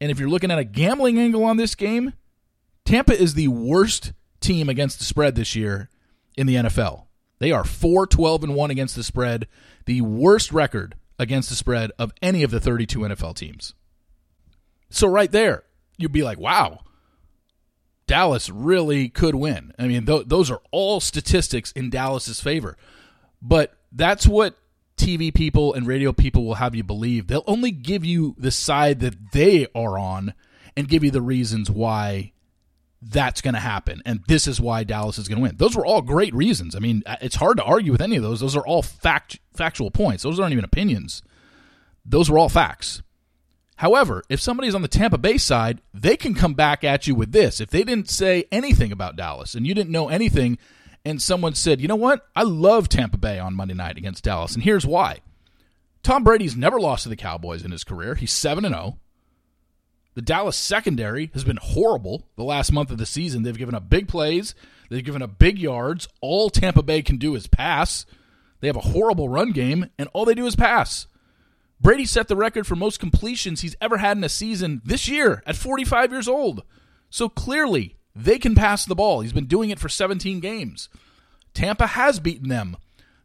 And 0.00 0.12
if 0.12 0.20
you're 0.20 0.28
looking 0.28 0.52
at 0.52 0.60
a 0.60 0.64
gambling 0.64 1.18
angle 1.18 1.42
on 1.42 1.56
this 1.56 1.74
game, 1.74 2.12
Tampa 2.84 3.20
is 3.20 3.34
the 3.34 3.48
worst 3.48 4.12
team 4.40 4.68
against 4.68 5.00
the 5.00 5.04
spread 5.04 5.34
this 5.34 5.56
year 5.56 5.90
in 6.36 6.46
the 6.46 6.54
NFL. 6.54 7.06
They 7.40 7.50
are 7.50 7.64
4 7.64 8.06
12 8.06 8.44
and 8.44 8.54
1 8.54 8.70
against 8.70 8.94
the 8.94 9.02
spread, 9.02 9.48
the 9.84 10.00
worst 10.00 10.52
record 10.52 10.94
against 11.18 11.48
the 11.48 11.56
spread 11.56 11.90
of 11.98 12.12
any 12.22 12.42
of 12.42 12.50
the 12.50 12.60
32 12.60 13.00
NFL 13.00 13.36
teams. 13.36 13.74
So, 14.90 15.08
right 15.08 15.30
there, 15.30 15.64
you'd 15.96 16.12
be 16.12 16.22
like, 16.22 16.38
wow, 16.38 16.80
Dallas 18.06 18.48
really 18.48 19.08
could 19.08 19.34
win. 19.34 19.72
I 19.78 19.86
mean, 19.86 20.06
th- 20.06 20.26
those 20.26 20.50
are 20.50 20.62
all 20.70 21.00
statistics 21.00 21.72
in 21.72 21.90
Dallas's 21.90 22.40
favor. 22.40 22.76
But 23.40 23.76
that's 23.92 24.26
what 24.26 24.56
TV 24.96 25.32
people 25.32 25.74
and 25.74 25.86
radio 25.86 26.12
people 26.12 26.44
will 26.44 26.54
have 26.54 26.74
you 26.74 26.82
believe. 26.82 27.26
They'll 27.26 27.44
only 27.46 27.70
give 27.70 28.04
you 28.04 28.34
the 28.38 28.50
side 28.50 29.00
that 29.00 29.32
they 29.32 29.66
are 29.74 29.98
on 29.98 30.34
and 30.76 30.88
give 30.88 31.04
you 31.04 31.10
the 31.10 31.22
reasons 31.22 31.70
why 31.70 32.32
that's 33.00 33.40
going 33.40 33.54
to 33.54 33.60
happen 33.60 34.02
and 34.04 34.20
this 34.26 34.48
is 34.48 34.60
why 34.60 34.82
Dallas 34.82 35.18
is 35.18 35.28
going 35.28 35.38
to 35.38 35.42
win. 35.42 35.56
Those 35.56 35.76
were 35.76 35.86
all 35.86 36.02
great 36.02 36.34
reasons. 36.34 36.74
I 36.74 36.80
mean, 36.80 37.02
it's 37.20 37.36
hard 37.36 37.56
to 37.58 37.64
argue 37.64 37.92
with 37.92 38.02
any 38.02 38.16
of 38.16 38.22
those. 38.22 38.40
Those 38.40 38.56
are 38.56 38.66
all 38.66 38.82
fact 38.82 39.38
factual 39.54 39.90
points. 39.90 40.24
Those 40.24 40.40
aren't 40.40 40.52
even 40.52 40.64
opinions. 40.64 41.22
Those 42.04 42.30
were 42.30 42.38
all 42.38 42.48
facts. 42.48 43.02
However, 43.76 44.24
if 44.28 44.40
somebody's 44.40 44.74
on 44.74 44.82
the 44.82 44.88
Tampa 44.88 45.18
Bay 45.18 45.38
side, 45.38 45.80
they 45.94 46.16
can 46.16 46.34
come 46.34 46.54
back 46.54 46.82
at 46.82 47.06
you 47.06 47.14
with 47.14 47.30
this. 47.30 47.60
If 47.60 47.70
they 47.70 47.84
didn't 47.84 48.10
say 48.10 48.44
anything 48.50 48.90
about 48.90 49.14
Dallas 49.14 49.54
and 49.54 49.64
you 49.64 49.74
didn't 49.74 49.92
know 49.92 50.08
anything 50.08 50.58
and 51.04 51.22
someone 51.22 51.54
said, 51.54 51.80
"You 51.80 51.86
know 51.86 51.94
what? 51.94 52.26
I 52.34 52.42
love 52.42 52.88
Tampa 52.88 53.18
Bay 53.18 53.38
on 53.38 53.54
Monday 53.54 53.74
night 53.74 53.96
against 53.96 54.24
Dallas 54.24 54.54
and 54.54 54.64
here's 54.64 54.84
why." 54.84 55.20
Tom 56.02 56.24
Brady's 56.24 56.56
never 56.56 56.80
lost 56.80 57.04
to 57.04 57.08
the 57.08 57.16
Cowboys 57.16 57.64
in 57.64 57.70
his 57.70 57.84
career. 57.84 58.16
He's 58.16 58.32
7 58.32 58.64
and 58.64 58.74
0. 58.74 58.98
The 60.18 60.22
Dallas 60.22 60.56
secondary 60.56 61.30
has 61.32 61.44
been 61.44 61.60
horrible 61.62 62.26
the 62.34 62.42
last 62.42 62.72
month 62.72 62.90
of 62.90 62.98
the 62.98 63.06
season. 63.06 63.44
They've 63.44 63.56
given 63.56 63.76
up 63.76 63.88
big 63.88 64.08
plays, 64.08 64.52
they've 64.90 65.04
given 65.04 65.22
up 65.22 65.38
big 65.38 65.60
yards. 65.60 66.08
All 66.20 66.50
Tampa 66.50 66.82
Bay 66.82 67.02
can 67.02 67.18
do 67.18 67.36
is 67.36 67.46
pass. 67.46 68.04
They 68.58 68.66
have 68.66 68.74
a 68.74 68.80
horrible 68.80 69.28
run 69.28 69.52
game, 69.52 69.90
and 69.96 70.08
all 70.12 70.24
they 70.24 70.34
do 70.34 70.46
is 70.46 70.56
pass. 70.56 71.06
Brady 71.80 72.04
set 72.04 72.26
the 72.26 72.34
record 72.34 72.66
for 72.66 72.74
most 72.74 72.98
completions 72.98 73.60
he's 73.60 73.76
ever 73.80 73.98
had 73.98 74.16
in 74.16 74.24
a 74.24 74.28
season 74.28 74.82
this 74.84 75.08
year 75.08 75.40
at 75.46 75.54
45 75.54 76.10
years 76.10 76.26
old. 76.26 76.64
So 77.10 77.28
clearly, 77.28 77.94
they 78.12 78.40
can 78.40 78.56
pass 78.56 78.84
the 78.84 78.96
ball. 78.96 79.20
He's 79.20 79.32
been 79.32 79.46
doing 79.46 79.70
it 79.70 79.78
for 79.78 79.88
17 79.88 80.40
games. 80.40 80.88
Tampa 81.54 81.86
has 81.86 82.18
beaten 82.18 82.48
them 82.48 82.76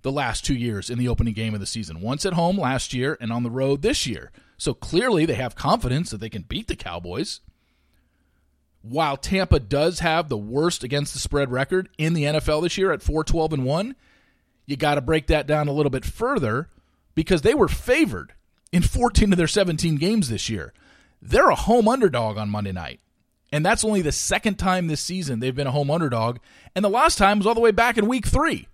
the 0.03 0.11
last 0.11 0.45
two 0.45 0.53
years 0.53 0.91
in 0.91 0.99
the 0.99 1.07
opening 1.07 1.33
game 1.33 1.55
of 1.55 1.59
the 1.59 1.65
season, 1.65 2.01
once 2.01 2.23
at 2.23 2.33
home 2.33 2.59
last 2.59 2.93
year 2.93 3.17
and 3.19 3.33
on 3.33 3.41
the 3.41 3.49
road 3.49 3.81
this 3.81 4.05
year. 4.05 4.31
So 4.63 4.73
clearly 4.73 5.25
they 5.25 5.33
have 5.33 5.57
confidence 5.57 6.09
that 6.11 6.21
they 6.21 6.29
can 6.29 6.43
beat 6.43 6.69
the 6.69 6.77
Cowboys. 6.77 7.41
While 8.81 9.17
Tampa 9.17 9.59
does 9.59 9.99
have 9.99 10.29
the 10.29 10.37
worst 10.37 10.85
against 10.85 11.11
the 11.11 11.19
spread 11.19 11.51
record 11.51 11.89
in 11.97 12.13
the 12.13 12.23
NFL 12.23 12.63
this 12.63 12.77
year 12.77 12.93
at 12.93 13.01
4-12 13.01 13.51
and 13.51 13.65
1, 13.65 13.93
you 14.65 14.77
got 14.77 14.95
to 14.95 15.01
break 15.01 15.27
that 15.27 15.47
down 15.47 15.67
a 15.67 15.73
little 15.73 15.89
bit 15.89 16.05
further 16.05 16.69
because 17.13 17.41
they 17.41 17.53
were 17.53 17.67
favored 17.67 18.35
in 18.71 18.83
14 18.83 19.33
of 19.33 19.37
their 19.37 19.49
17 19.49 19.97
games 19.97 20.29
this 20.29 20.49
year. 20.49 20.71
They're 21.21 21.49
a 21.49 21.55
home 21.55 21.89
underdog 21.89 22.37
on 22.37 22.49
Monday 22.49 22.71
night. 22.71 23.01
And 23.51 23.65
that's 23.65 23.83
only 23.83 24.01
the 24.01 24.13
second 24.13 24.55
time 24.55 24.87
this 24.87 25.01
season 25.01 25.41
they've 25.41 25.53
been 25.53 25.67
a 25.67 25.71
home 25.71 25.91
underdog. 25.91 26.37
And 26.73 26.85
the 26.85 26.89
last 26.89 27.17
time 27.17 27.39
was 27.39 27.47
all 27.47 27.53
the 27.53 27.59
way 27.59 27.71
back 27.71 27.97
in 27.97 28.07
week 28.07 28.27
three. 28.27 28.69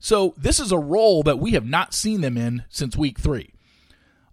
So 0.00 0.34
this 0.36 0.58
is 0.58 0.72
a 0.72 0.78
role 0.78 1.22
that 1.22 1.38
we 1.38 1.52
have 1.52 1.64
not 1.64 1.94
seen 1.94 2.22
them 2.22 2.36
in 2.36 2.64
since 2.68 2.96
week 2.96 3.20
three. 3.20 3.52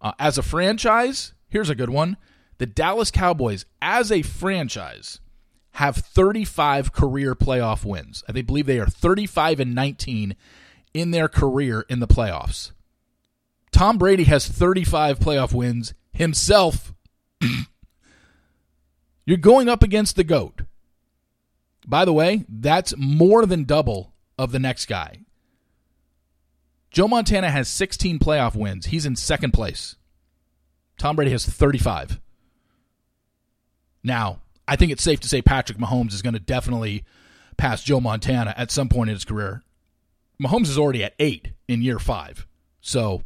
Uh, 0.05 0.11
as 0.19 0.37
a 0.37 0.43
franchise, 0.43 1.33
here's 1.49 1.71
a 1.71 1.73
good 1.73 1.89
one. 1.89 2.15
The 2.59 2.67
Dallas 2.67 3.09
Cowboys, 3.09 3.65
as 3.81 4.11
a 4.11 4.21
franchise, 4.21 5.19
have 5.71 5.95
35 5.95 6.93
career 6.93 7.33
playoff 7.33 7.83
wins. 7.83 8.23
I 8.29 8.31
believe 8.33 8.67
they 8.67 8.77
are 8.77 8.85
35 8.85 9.59
and 9.61 9.73
19 9.73 10.35
in 10.93 11.09
their 11.09 11.27
career 11.27 11.87
in 11.89 12.01
the 12.01 12.07
playoffs. 12.07 12.71
Tom 13.71 13.97
Brady 13.97 14.25
has 14.25 14.47
35 14.47 15.17
playoff 15.17 15.53
wins 15.53 15.95
himself. 16.13 16.93
You're 19.25 19.37
going 19.37 19.67
up 19.67 19.81
against 19.81 20.17
the 20.17 20.23
GOAT. 20.23 20.61
By 21.87 22.05
the 22.05 22.13
way, 22.13 22.45
that's 22.47 22.93
more 22.95 23.47
than 23.47 23.63
double 23.63 24.13
of 24.37 24.51
the 24.51 24.59
next 24.59 24.85
guy. 24.85 25.24
Joe 26.95 27.09
Montana 27.09 27.51
has 27.51 27.67
16 27.67 28.19
playoff 28.19 28.55
wins. 28.55 28.85
He's 28.85 29.05
in 29.05 29.17
second 29.17 29.51
place. 29.51 29.97
Tom 30.97 31.17
Brady 31.17 31.31
has 31.31 31.45
35. 31.45 32.21
Now, 34.01 34.39
I 34.65 34.77
think 34.77 34.93
it's 34.93 35.03
safe 35.03 35.19
to 35.19 35.27
say 35.27 35.41
Patrick 35.41 35.77
Mahomes 35.77 36.13
is 36.13 36.21
going 36.21 36.35
to 36.35 36.39
definitely 36.39 37.03
pass 37.57 37.83
Joe 37.83 37.99
Montana 37.99 38.53
at 38.55 38.71
some 38.71 38.87
point 38.87 39.09
in 39.09 39.15
his 39.17 39.25
career. 39.25 39.61
Mahomes 40.41 40.69
is 40.69 40.77
already 40.77 41.03
at 41.03 41.15
8 41.19 41.49
in 41.67 41.81
year 41.81 41.99
5. 41.99 42.47
So, 42.79 43.23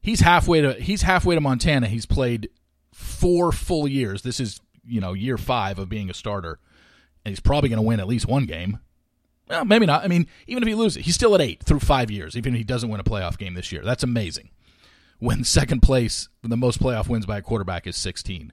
he's 0.00 0.20
halfway 0.20 0.60
to 0.60 0.74
he's 0.74 1.02
halfway 1.02 1.34
to 1.34 1.40
Montana. 1.40 1.88
He's 1.88 2.06
played 2.06 2.48
4 2.94 3.50
full 3.50 3.88
years. 3.88 4.22
This 4.22 4.38
is, 4.38 4.60
you 4.86 5.00
know, 5.00 5.14
year 5.14 5.36
5 5.36 5.80
of 5.80 5.88
being 5.88 6.10
a 6.10 6.14
starter. 6.14 6.60
And 7.24 7.32
he's 7.32 7.40
probably 7.40 7.70
going 7.70 7.82
to 7.82 7.86
win 7.88 7.98
at 7.98 8.06
least 8.06 8.28
one 8.28 8.44
game. 8.44 8.78
Well, 9.50 9.64
maybe 9.64 9.84
not. 9.84 10.04
I 10.04 10.08
mean, 10.08 10.28
even 10.46 10.62
if 10.62 10.68
he 10.68 10.76
loses, 10.76 11.04
he's 11.04 11.16
still 11.16 11.34
at 11.34 11.40
eight 11.40 11.62
through 11.64 11.80
five 11.80 12.08
years, 12.08 12.36
even 12.36 12.54
if 12.54 12.58
he 12.58 12.64
doesn't 12.64 12.88
win 12.88 13.00
a 13.00 13.04
playoff 13.04 13.36
game 13.36 13.54
this 13.54 13.72
year. 13.72 13.82
That's 13.82 14.04
amazing. 14.04 14.50
When 15.18 15.42
second 15.42 15.80
place, 15.80 16.28
the 16.42 16.56
most 16.56 16.80
playoff 16.80 17.08
wins 17.08 17.26
by 17.26 17.38
a 17.38 17.42
quarterback 17.42 17.86
is 17.86 17.96
16. 17.96 18.52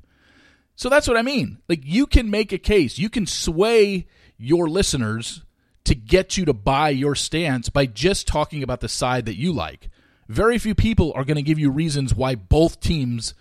So 0.76 0.90
that's 0.90 1.08
what 1.08 1.16
I 1.16 1.22
mean. 1.22 1.60
Like, 1.70 1.82
you 1.84 2.08
can 2.08 2.32
make 2.32 2.52
a 2.52 2.58
case, 2.58 2.98
you 2.98 3.10
can 3.10 3.28
sway 3.28 4.08
your 4.38 4.68
listeners 4.68 5.44
to 5.86 5.96
get 5.96 6.36
you 6.36 6.46
to 6.46 6.54
buy 6.54 6.90
your 6.90 7.16
stance 7.16 7.70
by 7.70 7.86
just 7.86 8.28
talking 8.28 8.64
about 8.64 8.82
the 8.82 8.90
side 8.90 9.26
that 9.26 9.38
you 9.38 9.54
like. 9.54 9.90
Very 10.28 10.58
few 10.58 10.76
people 10.76 11.14
are 11.16 11.24
going 11.24 11.38
to 11.38 11.42
give 11.44 11.60
you 11.60 11.70
reasons 11.70 12.14
why 12.14 12.36
both 12.36 12.80
teams 12.80 13.34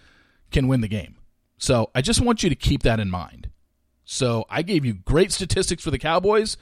can 0.53 0.69
win 0.69 0.83
the 0.83 0.89
game. 0.89 1.17
So 1.59 1.91
I 1.95 2.03
just 2.03 2.21
want 2.21 2.43
you 2.43 2.51
to 2.51 2.55
keep 2.55 2.83
that 2.83 3.01
in 3.01 3.11
mind. 3.11 3.51
So 4.05 4.45
I 4.49 4.63
gave 4.63 4.85
you 4.85 4.93
great 4.93 5.33
statistics 5.33 5.83
for 5.83 5.91
the 5.91 5.99
Cowboys. 5.99 6.57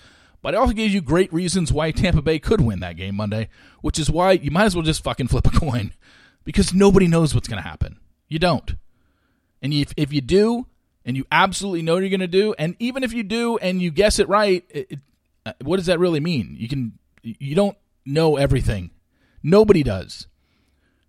But 0.44 0.54
I 0.54 0.58
also 0.58 0.74
gave 0.74 0.90
you 0.90 1.00
great 1.00 1.32
reasons 1.32 1.72
why 1.72 1.90
Tampa 1.90 2.20
Bay 2.20 2.38
could 2.38 2.60
win 2.60 2.80
that 2.80 2.98
game 2.98 3.14
Monday, 3.14 3.48
which 3.80 3.98
is 3.98 4.10
why 4.10 4.32
you 4.32 4.50
might 4.50 4.66
as 4.66 4.76
well 4.76 4.84
just 4.84 5.02
fucking 5.02 5.28
flip 5.28 5.46
a 5.46 5.50
coin 5.58 5.94
because 6.44 6.74
nobody 6.74 7.08
knows 7.08 7.34
what's 7.34 7.48
going 7.48 7.62
to 7.62 7.66
happen. 7.66 7.98
You 8.28 8.38
don't. 8.38 8.74
And 9.62 9.72
if, 9.72 9.94
if 9.96 10.12
you 10.12 10.20
do, 10.20 10.66
and 11.02 11.16
you 11.16 11.24
absolutely 11.32 11.80
know 11.80 11.96
you're 11.96 12.10
going 12.10 12.20
to 12.20 12.26
do, 12.26 12.54
and 12.58 12.76
even 12.78 13.02
if 13.02 13.14
you 13.14 13.22
do 13.22 13.56
and 13.56 13.80
you 13.80 13.90
guess 13.90 14.18
it 14.18 14.28
right, 14.28 14.62
it, 14.68 14.86
it, 14.90 14.98
uh, 15.46 15.52
what 15.62 15.78
does 15.78 15.86
that 15.86 15.98
really 15.98 16.20
mean? 16.20 16.56
You 16.58 16.68
can 16.68 16.98
you 17.22 17.54
don't 17.54 17.78
know 18.04 18.36
everything. 18.36 18.90
Nobody 19.42 19.82
does. 19.82 20.26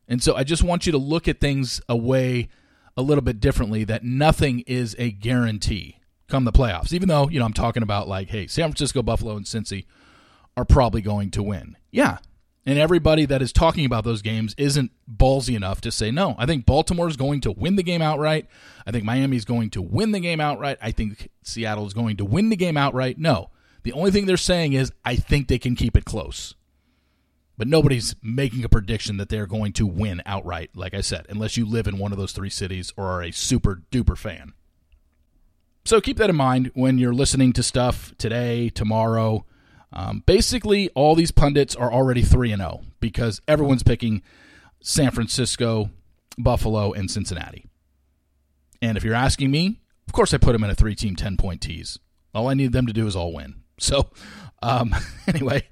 And 0.08 0.24
so 0.24 0.38
I 0.38 0.46
just 0.46 0.64
want 0.64 0.86
you 0.86 0.94
to 0.94 0.98
look 0.98 1.28
at 1.28 1.42
things 1.42 1.82
a 1.90 1.98
way 1.98 2.48
a 2.96 3.02
little 3.02 3.22
bit 3.22 3.42
differently 3.42 3.84
that 3.84 4.02
nothing 4.02 4.62
is 4.62 4.96
a 4.98 5.12
guarantee 5.12 5.98
come 6.36 6.44
the 6.44 6.52
playoffs. 6.52 6.94
Even 6.94 7.08
though, 7.08 7.30
you 7.30 7.40
know, 7.40 7.46
I'm 7.46 7.54
talking 7.54 7.84
about 7.84 8.08
like, 8.08 8.30
hey, 8.30 8.48
San 8.48 8.70
Francisco, 8.70 9.02
Buffalo, 9.02 9.38
and 9.38 9.46
Cincy 9.46 9.86
are 10.58 10.66
probably 10.66 11.02
going 11.02 11.32
to 11.32 11.42
win. 11.44 11.78
Yeah. 11.92 12.18
And 12.66 12.80
everybody 12.80 13.26
that 13.26 13.42
is 13.44 13.54
talking 13.54 13.86
about 13.86 14.04
those 14.04 14.24
games 14.24 14.56
isn't 14.58 14.92
ballsy 15.08 15.56
enough 15.56 15.82
to 15.82 15.92
say, 15.92 16.10
no, 16.10 16.36
I 16.38 16.46
think 16.48 16.66
Baltimore 16.66 17.08
is 17.08 17.16
going 17.16 17.42
to 17.42 17.52
win 17.52 17.76
the 17.76 17.84
game 17.84 18.02
outright. 18.02 18.48
I 18.88 18.92
think 18.92 19.04
Miami 19.04 19.38
is 19.38 19.46
going 19.46 19.70
to 19.72 19.82
win 19.82 20.12
the 20.14 20.20
game 20.20 20.42
outright. 20.42 20.80
I 20.82 20.92
think 20.92 21.30
Seattle 21.44 21.86
is 21.86 21.94
going 21.94 22.18
to 22.18 22.26
win 22.26 22.50
the 22.50 22.56
game 22.56 22.76
outright. 22.76 23.20
No. 23.20 23.52
The 23.84 23.94
only 23.94 24.10
thing 24.10 24.26
they're 24.26 24.36
saying 24.36 24.74
is, 24.74 24.92
I 25.06 25.16
think 25.16 25.48
they 25.48 25.60
can 25.60 25.76
keep 25.76 25.96
it 25.96 26.06
close. 26.06 26.56
but 27.58 27.68
nobody's 27.68 28.16
making 28.22 28.64
a 28.64 28.70
prediction 28.70 29.18
that 29.18 29.30
they're 29.30 29.48
going 29.48 29.74
to 29.74 29.86
win 29.86 30.22
outright, 30.26 30.72
like 30.76 30.94
I 30.94 31.02
said, 31.02 31.26
unless 31.30 31.58
you 31.58 31.66
live 31.66 31.88
in 31.88 31.98
one 31.98 32.12
of 32.12 32.18
those 32.18 32.32
three 32.32 32.50
cities 32.50 32.92
or 32.98 33.06
are 33.06 33.24
a 33.24 33.32
super 33.32 33.82
duper 33.92 34.18
fan. 34.18 34.54
So 35.86 36.02
keep 36.02 36.18
that 36.18 36.32
in 36.32 36.36
mind 36.36 36.72
when 36.74 36.98
you're 36.98 37.14
listening 37.14 37.54
to 37.54 37.64
stuff 37.64 38.12
today, 38.18 38.70
tomorrow. 38.70 39.46
Um, 39.94 40.24
basically, 40.26 40.90
all 40.90 41.14
these 41.14 41.30
pundits 41.30 41.76
are 41.76 41.94
already 41.94 42.24
3 42.24 42.52
and 42.52 42.62
0 42.62 42.82
because 43.00 43.40
everyone's 43.48 43.84
picking 43.84 44.24
San 44.82 45.12
Francisco, 45.12 45.92
Buffalo, 46.40 46.92
and 46.92 47.10
Cincinnati. 47.10 47.66
And 48.82 48.98
if 48.98 49.04
you're 49.04 49.14
asking 49.14 49.52
me, 49.52 49.80
of 50.08 50.14
course 50.14 50.34
I 50.34 50.38
put 50.38 50.54
them 50.54 50.64
in 50.64 50.72
a 50.72 50.76
three 50.76 50.96
team 50.96 51.16
10 51.16 51.38
point 51.38 51.62
tease. 51.62 52.00
All 52.34 52.50
I 52.50 52.56
need 52.56 52.72
them 52.72 52.88
to 52.88 52.94
do 52.94 53.08
is 53.08 53.16
all 53.16 53.34
win. 53.34 53.56
So, 53.78 54.10
um, 54.64 54.96
anyway, 55.28 55.68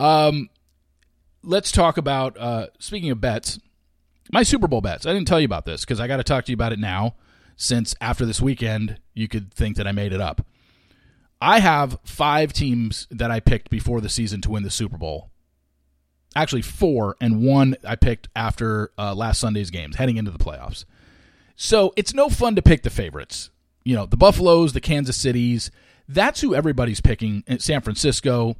um, 0.00 0.48
let's 1.44 1.70
talk 1.70 1.98
about, 1.98 2.36
uh, 2.36 2.66
speaking 2.80 3.12
of 3.12 3.20
bets, 3.20 3.60
my 4.32 4.42
Super 4.42 4.66
Bowl 4.66 4.80
bets. 4.80 5.06
I 5.06 5.12
didn't 5.12 5.28
tell 5.28 5.38
you 5.38 5.44
about 5.44 5.64
this 5.64 5.82
because 5.82 6.00
I 6.00 6.08
got 6.08 6.16
to 6.16 6.24
talk 6.24 6.46
to 6.46 6.50
you 6.50 6.54
about 6.54 6.72
it 6.72 6.80
now, 6.80 7.14
since 7.56 7.94
after 8.00 8.26
this 8.26 8.40
weekend, 8.40 8.98
you 9.14 9.28
could 9.28 9.52
think 9.52 9.76
that 9.76 9.86
I 9.86 9.92
made 9.92 10.12
it 10.12 10.20
up. 10.20 10.44
I 11.40 11.60
have 11.60 11.98
five 12.04 12.52
teams 12.52 13.06
that 13.10 13.30
I 13.30 13.40
picked 13.40 13.70
before 13.70 14.00
the 14.00 14.08
season 14.08 14.40
to 14.42 14.50
win 14.50 14.62
the 14.62 14.70
Super 14.70 14.96
Bowl. 14.96 15.30
Actually, 16.36 16.62
four, 16.62 17.16
and 17.20 17.42
one 17.42 17.76
I 17.86 17.96
picked 17.96 18.28
after 18.34 18.90
uh, 18.98 19.14
last 19.14 19.40
Sunday's 19.40 19.70
games, 19.70 19.96
heading 19.96 20.16
into 20.16 20.30
the 20.30 20.38
playoffs. 20.38 20.84
So 21.54 21.92
it's 21.96 22.14
no 22.14 22.28
fun 22.28 22.56
to 22.56 22.62
pick 22.62 22.82
the 22.82 22.90
favorites. 22.90 23.50
You 23.84 23.94
know, 23.94 24.06
the 24.06 24.16
Buffaloes, 24.16 24.72
the 24.72 24.80
Kansas 24.80 25.16
Cities, 25.16 25.70
that's 26.08 26.40
who 26.40 26.54
everybody's 26.54 27.00
picking. 27.00 27.44
San 27.58 27.82
Francisco, 27.82 28.56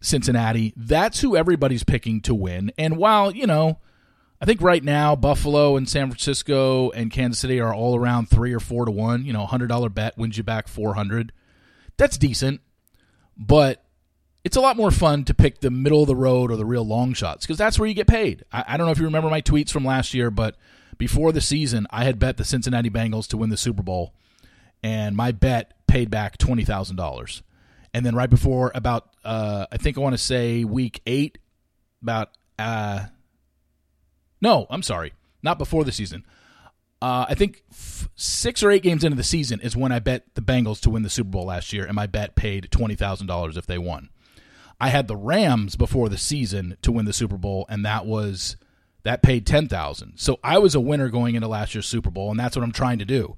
Cincinnati, 0.00 0.74
that's 0.76 1.20
who 1.20 1.36
everybody's 1.36 1.84
picking 1.84 2.20
to 2.22 2.34
win. 2.34 2.72
And 2.76 2.96
while, 2.96 3.30
you 3.30 3.46
know, 3.46 3.78
I 4.40 4.46
think 4.46 4.60
right 4.60 4.82
now 4.82 5.16
Buffalo 5.16 5.76
and 5.76 5.88
San 5.88 6.08
Francisco 6.08 6.90
and 6.90 7.10
Kansas 7.10 7.40
City 7.40 7.60
are 7.60 7.74
all 7.74 7.96
around 7.96 8.28
three 8.28 8.52
or 8.52 8.60
four 8.60 8.84
to 8.84 8.90
one. 8.90 9.24
You 9.24 9.32
know, 9.32 9.42
a 9.42 9.46
hundred 9.46 9.68
dollar 9.68 9.88
bet 9.88 10.18
wins 10.18 10.36
you 10.36 10.42
back 10.44 10.68
four 10.68 10.94
hundred. 10.94 11.32
That's 11.96 12.18
decent, 12.18 12.60
but 13.36 13.84
it's 14.44 14.56
a 14.56 14.60
lot 14.60 14.76
more 14.76 14.90
fun 14.90 15.24
to 15.24 15.34
pick 15.34 15.60
the 15.60 15.70
middle 15.70 16.02
of 16.02 16.08
the 16.08 16.16
road 16.16 16.50
or 16.50 16.56
the 16.56 16.66
real 16.66 16.86
long 16.86 17.14
shots 17.14 17.46
because 17.46 17.56
that's 17.56 17.78
where 17.78 17.88
you 17.88 17.94
get 17.94 18.06
paid. 18.06 18.44
I, 18.52 18.64
I, 18.68 18.76
don't 18.76 18.86
know 18.86 18.92
if 18.92 18.98
you 18.98 19.06
remember 19.06 19.30
my 19.30 19.40
tweets 19.40 19.70
from 19.70 19.84
last 19.84 20.12
year, 20.12 20.30
but 20.30 20.56
before 20.98 21.32
the 21.32 21.40
season, 21.40 21.86
I 21.90 22.04
had 22.04 22.18
bet 22.18 22.36
the 22.36 22.44
Cincinnati 22.44 22.90
Bengals 22.90 23.26
to 23.28 23.36
win 23.36 23.48
the 23.48 23.56
Super 23.56 23.82
Bowl, 23.82 24.12
and 24.82 25.16
my 25.16 25.32
bet 25.32 25.72
paid 25.86 26.10
back 26.10 26.36
twenty 26.36 26.64
thousand 26.64 26.96
dollars. 26.96 27.42
And 27.94 28.04
then 28.04 28.16
right 28.16 28.28
before 28.28 28.72
about, 28.74 29.10
uh, 29.24 29.66
I 29.70 29.76
think 29.76 29.96
I 29.96 30.00
want 30.00 30.14
to 30.14 30.22
say 30.22 30.64
week 30.64 31.00
eight, 31.06 31.38
about 32.02 32.30
uh, 32.58 33.04
no, 34.44 34.66
I'm 34.68 34.82
sorry, 34.82 35.14
not 35.42 35.58
before 35.58 35.84
the 35.84 35.90
season. 35.90 36.24
Uh, 37.02 37.26
I 37.28 37.34
think 37.34 37.64
f- 37.72 38.08
six 38.14 38.62
or 38.62 38.70
eight 38.70 38.82
games 38.82 39.02
into 39.02 39.16
the 39.16 39.24
season 39.24 39.60
is 39.60 39.76
when 39.76 39.90
I 39.90 39.98
bet 39.98 40.34
the 40.34 40.42
Bengals 40.42 40.80
to 40.82 40.90
win 40.90 41.02
the 41.02 41.10
Super 41.10 41.30
Bowl 41.30 41.46
last 41.46 41.72
year, 41.72 41.84
and 41.84 41.94
my 41.94 42.06
bet 42.06 42.36
paid 42.36 42.70
twenty 42.70 42.94
thousand 42.94 43.26
dollars 43.26 43.56
if 43.56 43.66
they 43.66 43.78
won. 43.78 44.10
I 44.80 44.90
had 44.90 45.08
the 45.08 45.16
Rams 45.16 45.76
before 45.76 46.08
the 46.08 46.18
season 46.18 46.76
to 46.82 46.92
win 46.92 47.06
the 47.06 47.12
Super 47.12 47.38
Bowl, 47.38 47.64
and 47.68 47.84
that 47.84 48.06
was 48.06 48.56
that 49.02 49.22
paid 49.22 49.46
ten 49.46 49.66
thousand. 49.66 50.18
So 50.18 50.38
I 50.44 50.58
was 50.58 50.74
a 50.74 50.80
winner 50.80 51.08
going 51.08 51.34
into 51.34 51.48
last 51.48 51.74
year's 51.74 51.86
Super 51.86 52.10
Bowl, 52.10 52.30
and 52.30 52.38
that's 52.38 52.54
what 52.54 52.62
I'm 52.62 52.72
trying 52.72 52.98
to 52.98 53.04
do, 53.04 53.36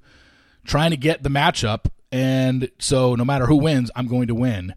trying 0.65 0.91
to 0.91 0.97
get 0.97 1.23
the 1.23 1.31
matchup. 1.31 1.87
And 2.13 2.71
so 2.79 3.15
no 3.15 3.25
matter 3.25 3.47
who 3.47 3.57
wins, 3.57 3.91
I'm 3.95 4.09
going 4.09 4.27
to 4.27 4.35
win. 4.35 4.75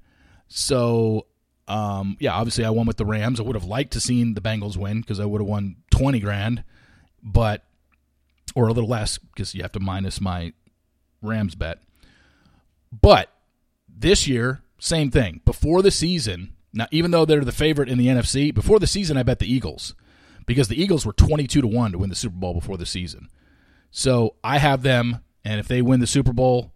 So 0.47 1.25
um, 1.69 2.17
yeah, 2.19 2.33
obviously 2.33 2.65
I 2.65 2.71
won 2.71 2.87
with 2.87 2.97
the 2.97 3.05
Rams. 3.05 3.39
I 3.39 3.43
would 3.43 3.55
have 3.55 3.63
liked 3.63 3.93
to 3.93 4.01
seen 4.01 4.33
the 4.33 4.41
Bengals 4.41 4.75
win 4.75 5.01
because 5.01 5.19
I 5.19 5.25
would 5.25 5.39
have 5.39 5.47
won 5.47 5.77
twenty 5.91 6.19
grand, 6.19 6.63
but 7.21 7.63
or 8.55 8.67
a 8.67 8.73
little 8.73 8.89
less 8.89 9.19
because 9.19 9.53
you 9.53 9.61
have 9.61 9.71
to 9.73 9.79
minus 9.79 10.19
my 10.19 10.53
Rams 11.21 11.53
bet. 11.53 11.79
But 12.91 13.31
this 13.87 14.27
year, 14.27 14.61
same 14.79 15.11
thing. 15.11 15.41
Before 15.45 15.83
the 15.83 15.91
season, 15.91 16.53
now 16.73 16.87
even 16.91 17.11
though 17.11 17.23
they're 17.25 17.45
the 17.45 17.51
favorite 17.51 17.87
in 17.87 17.99
the 17.99 18.07
NFC, 18.07 18.53
before 18.53 18.79
the 18.79 18.87
season 18.87 19.15
I 19.15 19.23
bet 19.23 19.37
the 19.37 19.51
Eagles 19.51 19.93
because 20.47 20.69
the 20.69 20.81
Eagles 20.81 21.05
were 21.05 21.13
twenty 21.13 21.45
two 21.45 21.61
to 21.61 21.67
one 21.67 21.91
to 21.91 21.99
win 21.99 22.09
the 22.09 22.15
Super 22.15 22.35
Bowl 22.35 22.55
before 22.55 22.77
the 22.77 22.85
season. 22.87 23.29
So 23.91 24.35
I 24.43 24.57
have 24.57 24.81
them, 24.81 25.19
and 25.45 25.59
if 25.59 25.67
they 25.67 25.83
win 25.83 25.99
the 25.99 26.07
Super 26.07 26.33
Bowl, 26.33 26.73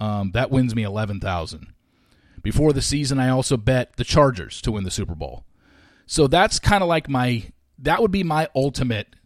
um, 0.00 0.32
that 0.32 0.50
wins 0.50 0.74
me 0.74 0.82
eleven 0.82 1.20
thousand. 1.20 1.73
Before 2.44 2.74
the 2.74 2.82
season, 2.82 3.18
I 3.18 3.30
also 3.30 3.56
bet 3.56 3.96
the 3.96 4.04
Chargers 4.04 4.60
to 4.60 4.72
win 4.72 4.84
the 4.84 4.90
Super 4.90 5.14
Bowl. 5.14 5.46
So 6.06 6.26
that's 6.26 6.58
kind 6.58 6.82
of 6.82 6.88
like 6.90 7.08
my 7.08 7.44
that 7.78 8.02
would 8.02 8.10
be 8.10 8.22
my 8.22 8.48
ultimate 8.54 9.16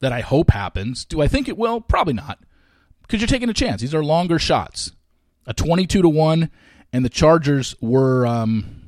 that 0.00 0.12
I 0.12 0.20
hope 0.20 0.50
happens. 0.50 1.06
Do 1.06 1.22
I 1.22 1.26
think 1.26 1.48
it 1.48 1.56
will? 1.56 1.80
Probably 1.80 2.12
not. 2.12 2.38
Because 3.00 3.20
you're 3.20 3.28
taking 3.28 3.48
a 3.48 3.54
chance. 3.54 3.80
These 3.80 3.94
are 3.94 4.04
longer 4.04 4.38
shots. 4.38 4.92
A 5.46 5.54
22 5.54 6.02
to 6.02 6.08
1 6.08 6.50
and 6.92 7.02
the 7.02 7.08
Chargers 7.08 7.74
were 7.80 8.26
um, 8.26 8.82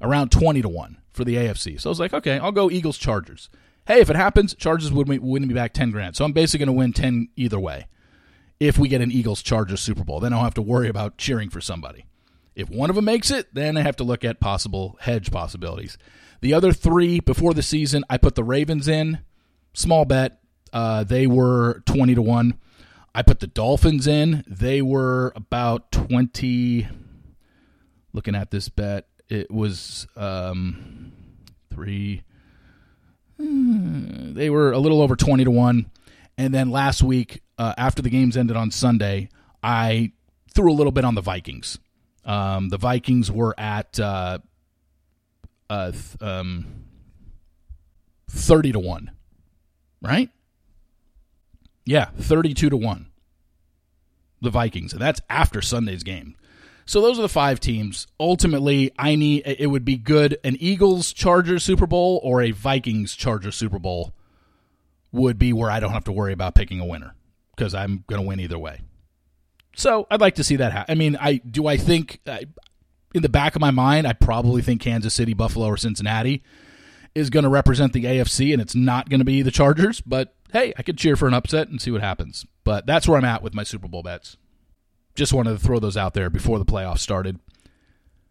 around 0.00 0.30
20 0.30 0.62
to 0.62 0.68
1 0.68 0.96
for 1.12 1.24
the 1.24 1.34
AFC. 1.34 1.80
So 1.80 1.88
I 1.88 1.90
was 1.90 1.98
like, 1.98 2.14
okay, 2.14 2.38
I'll 2.38 2.52
go 2.52 2.70
Eagles 2.70 2.96
Chargers. 2.96 3.50
Hey, 3.88 4.00
if 4.00 4.08
it 4.08 4.16
happens, 4.16 4.54
Chargers 4.54 4.92
would 4.92 5.08
win 5.08 5.48
me 5.48 5.52
back 5.52 5.72
10 5.72 5.90
grand. 5.90 6.14
So 6.14 6.24
I'm 6.24 6.32
basically 6.32 6.64
going 6.66 6.76
to 6.76 6.78
win 6.78 6.92
10 6.92 7.30
either 7.34 7.58
way 7.58 7.88
if 8.60 8.78
we 8.78 8.86
get 8.86 9.00
an 9.00 9.10
Eagles 9.10 9.42
Chargers 9.42 9.80
Super 9.80 10.04
Bowl. 10.04 10.20
Then 10.20 10.32
I 10.32 10.36
don't 10.36 10.44
have 10.44 10.54
to 10.54 10.62
worry 10.62 10.88
about 10.88 11.18
cheering 11.18 11.50
for 11.50 11.60
somebody. 11.60 12.04
If 12.54 12.70
one 12.70 12.90
of 12.90 12.96
them 12.96 13.04
makes 13.04 13.30
it, 13.30 13.52
then 13.52 13.76
I 13.76 13.82
have 13.82 13.96
to 13.96 14.04
look 14.04 14.24
at 14.24 14.40
possible 14.40 14.96
hedge 15.00 15.30
possibilities. 15.30 15.98
The 16.40 16.54
other 16.54 16.72
three 16.72 17.20
before 17.20 17.54
the 17.54 17.62
season, 17.62 18.04
I 18.08 18.18
put 18.18 18.34
the 18.34 18.44
Ravens 18.44 18.86
in, 18.86 19.20
small 19.72 20.04
bet. 20.04 20.40
Uh, 20.72 21.04
they 21.04 21.26
were 21.26 21.82
20 21.86 22.16
to 22.16 22.22
1. 22.22 22.58
I 23.14 23.22
put 23.22 23.40
the 23.40 23.46
Dolphins 23.46 24.06
in. 24.06 24.44
They 24.46 24.82
were 24.82 25.32
about 25.36 25.92
20. 25.92 26.88
Looking 28.12 28.34
at 28.34 28.50
this 28.50 28.68
bet, 28.68 29.06
it 29.28 29.50
was 29.50 30.06
um, 30.16 31.12
three. 31.72 32.22
Hmm, 33.38 34.34
they 34.34 34.50
were 34.50 34.72
a 34.72 34.78
little 34.78 35.00
over 35.00 35.16
20 35.16 35.44
to 35.44 35.50
1. 35.50 35.90
And 36.36 36.52
then 36.52 36.70
last 36.70 37.02
week, 37.02 37.42
uh, 37.56 37.74
after 37.78 38.02
the 38.02 38.10
games 38.10 38.36
ended 38.36 38.56
on 38.56 38.70
Sunday, 38.70 39.28
I 39.62 40.12
threw 40.52 40.72
a 40.72 40.74
little 40.74 40.92
bit 40.92 41.04
on 41.04 41.14
the 41.14 41.20
Vikings. 41.20 41.78
Um, 42.24 42.68
the 42.70 42.78
Vikings 42.78 43.30
were 43.30 43.54
at 43.58 43.98
uh, 44.00 44.38
uh, 45.68 45.92
th- 45.92 46.16
um, 46.20 46.84
30 48.30 48.72
to 48.72 48.78
1, 48.78 49.10
right? 50.02 50.30
Yeah, 51.84 52.06
32 52.18 52.70
to 52.70 52.76
1. 52.76 53.06
The 54.40 54.50
Vikings. 54.50 54.92
And 54.92 55.02
that's 55.02 55.20
after 55.28 55.60
Sunday's 55.60 56.02
game. 56.02 56.36
So 56.86 57.00
those 57.00 57.18
are 57.18 57.22
the 57.22 57.28
five 57.28 57.60
teams. 57.60 58.06
Ultimately, 58.20 58.92
I 58.98 59.14
need 59.14 59.44
it 59.46 59.68
would 59.68 59.86
be 59.86 59.96
good 59.96 60.36
an 60.44 60.56
Eagles 60.60 61.14
Chargers 61.14 61.64
Super 61.64 61.86
Bowl 61.86 62.20
or 62.22 62.42
a 62.42 62.50
Vikings 62.50 63.16
Chargers 63.16 63.56
Super 63.56 63.78
Bowl 63.78 64.12
would 65.10 65.38
be 65.38 65.52
where 65.52 65.70
I 65.70 65.80
don't 65.80 65.92
have 65.92 66.04
to 66.04 66.12
worry 66.12 66.32
about 66.32 66.54
picking 66.54 66.80
a 66.80 66.84
winner 66.84 67.14
because 67.56 67.74
I'm 67.74 68.04
going 68.06 68.20
to 68.20 68.26
win 68.28 68.40
either 68.40 68.58
way. 68.58 68.80
So 69.74 70.06
I'd 70.10 70.20
like 70.20 70.36
to 70.36 70.44
see 70.44 70.56
that 70.56 70.72
happen. 70.72 70.92
I 70.92 70.94
mean, 70.94 71.16
I 71.20 71.36
do. 71.38 71.66
I 71.66 71.76
think 71.76 72.20
I, 72.26 72.44
in 73.14 73.22
the 73.22 73.28
back 73.28 73.54
of 73.54 73.60
my 73.60 73.70
mind, 73.70 74.06
I 74.06 74.12
probably 74.12 74.62
think 74.62 74.80
Kansas 74.80 75.14
City, 75.14 75.34
Buffalo, 75.34 75.66
or 75.66 75.76
Cincinnati 75.76 76.42
is 77.14 77.30
going 77.30 77.44
to 77.44 77.48
represent 77.48 77.92
the 77.92 78.04
AFC, 78.04 78.52
and 78.52 78.60
it's 78.60 78.74
not 78.74 79.08
going 79.08 79.20
to 79.20 79.24
be 79.24 79.42
the 79.42 79.50
Chargers. 79.50 80.00
But 80.00 80.34
hey, 80.52 80.72
I 80.76 80.82
could 80.82 80.98
cheer 80.98 81.16
for 81.16 81.28
an 81.28 81.34
upset 81.34 81.68
and 81.68 81.80
see 81.80 81.90
what 81.90 82.00
happens. 82.00 82.46
But 82.64 82.86
that's 82.86 83.06
where 83.08 83.18
I'm 83.18 83.24
at 83.24 83.42
with 83.42 83.54
my 83.54 83.62
Super 83.62 83.88
Bowl 83.88 84.02
bets. 84.02 84.36
Just 85.14 85.32
wanted 85.32 85.52
to 85.52 85.64
throw 85.64 85.78
those 85.78 85.96
out 85.96 86.14
there 86.14 86.30
before 86.30 86.58
the 86.58 86.64
playoffs 86.64 86.98
started. 86.98 87.38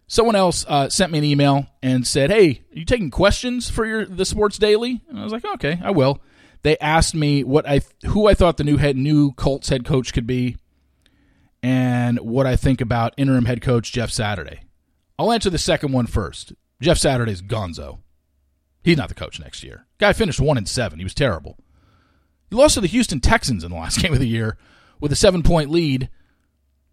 Someone 0.08 0.36
else 0.36 0.66
uh, 0.68 0.90
sent 0.90 1.12
me 1.12 1.20
an 1.20 1.24
email 1.24 1.68
and 1.82 2.06
said, 2.06 2.30
"Hey, 2.30 2.62
are 2.74 2.80
you 2.80 2.86
taking 2.86 3.10
questions 3.10 3.70
for 3.70 3.86
your 3.86 4.06
the 4.06 4.26
Sports 4.26 4.58
Daily?" 4.58 5.02
And 5.10 5.20
I 5.20 5.24
was 5.24 5.32
like, 5.34 5.46
"Okay, 5.46 5.80
I 5.84 5.92
will." 5.92 6.22
They 6.62 6.78
asked 6.80 7.16
me 7.16 7.44
what 7.44 7.68
I 7.68 7.82
who 8.06 8.28
I 8.28 8.34
thought 8.34 8.58
the 8.58 8.64
new 8.64 8.78
head 8.78 8.98
new 8.98 9.32
Colts 9.34 9.70
head 9.70 9.86
coach 9.86 10.14
could 10.14 10.28
be 10.28 10.58
and 11.64 12.20
what 12.20 12.46
I 12.46 12.58
think 12.58 12.82
about 12.82 13.14
interim 13.18 13.46
head 13.46 13.62
coach 13.62 13.94
Jeff 13.94 14.12
Saturday. 14.12 14.64
I'll 15.18 15.32
answer 15.32 15.50
the 15.50 15.58
second 15.58 15.94
one 15.94 16.06
first. 16.06 16.54
Jeff 16.82 16.98
Saturday's 16.98 17.42
gonzo. 17.42 18.00
He's 18.84 18.98
not 18.98 19.08
the 19.08 19.16
coach 19.16 19.40
next 19.40 19.64
year. 19.64 19.88
Guy 19.98 20.12
finished 20.12 20.42
one 20.42 20.58
and 20.58 20.68
seven. 20.68 21.00
He 21.00 21.06
was 21.06 21.14
terrible. 21.14 21.58
He 22.50 22.58
lost 22.58 22.76
to 22.76 22.82
the 22.82 22.88
Houston 22.88 23.22
Texans 23.22 23.64
in 23.64 23.72
the 23.72 23.78
last 23.78 24.00
game 24.02 24.12
of 24.12 24.20
the 24.20 24.28
year 24.28 24.58
with 25.00 25.14
a 25.14 25.16
seven 25.16 25.42
point 25.42 25.70
lead 25.70 26.10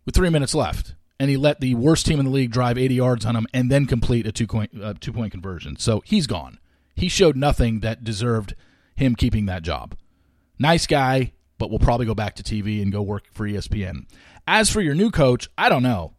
with 0.07 0.15
three 0.15 0.31
minutes 0.31 0.55
left. 0.55 0.95
And 1.19 1.29
he 1.29 1.37
let 1.37 1.61
the 1.61 1.75
worst 1.75 2.07
team 2.07 2.19
in 2.19 2.25
the 2.25 2.31
league 2.31 2.53
drive 2.53 2.79
80 2.79 2.95
yards 2.95 3.27
on 3.27 3.37
him 3.37 3.47
and 3.53 3.71
then 3.71 3.85
complete 3.85 4.27
a 4.27 4.33
two 4.33 4.47
point, 4.47 4.71
uh, 4.81 4.95
two 4.99 5.13
point 5.13 5.33
conversion. 5.33 5.77
So 5.77 6.01
he's 6.07 6.27
gone. 6.27 6.59
He 6.95 7.09
showed 7.09 7.37
nothing 7.37 7.81
that 7.81 8.05
deserved 8.05 8.55
him 8.95 9.17
keeping 9.17 9.47
that 9.47 9.63
job. 9.63 9.97
Nice 10.59 10.87
guy, 10.87 11.33
but 11.59 11.71
will 11.71 11.79
probably 11.79 12.07
go 12.07 12.15
back 12.15 12.37
to 12.37 12.43
TV 12.43 12.81
and 12.81 12.93
go 12.93 13.03
work 13.03 13.25
for 13.33 13.47
ESPN. 13.47 14.07
As 14.46 14.70
for 14.70 14.81
your 14.81 14.94
new 14.94 15.11
coach, 15.11 15.48
I 15.57 15.68
don't 15.68 15.83
know. 15.83 16.14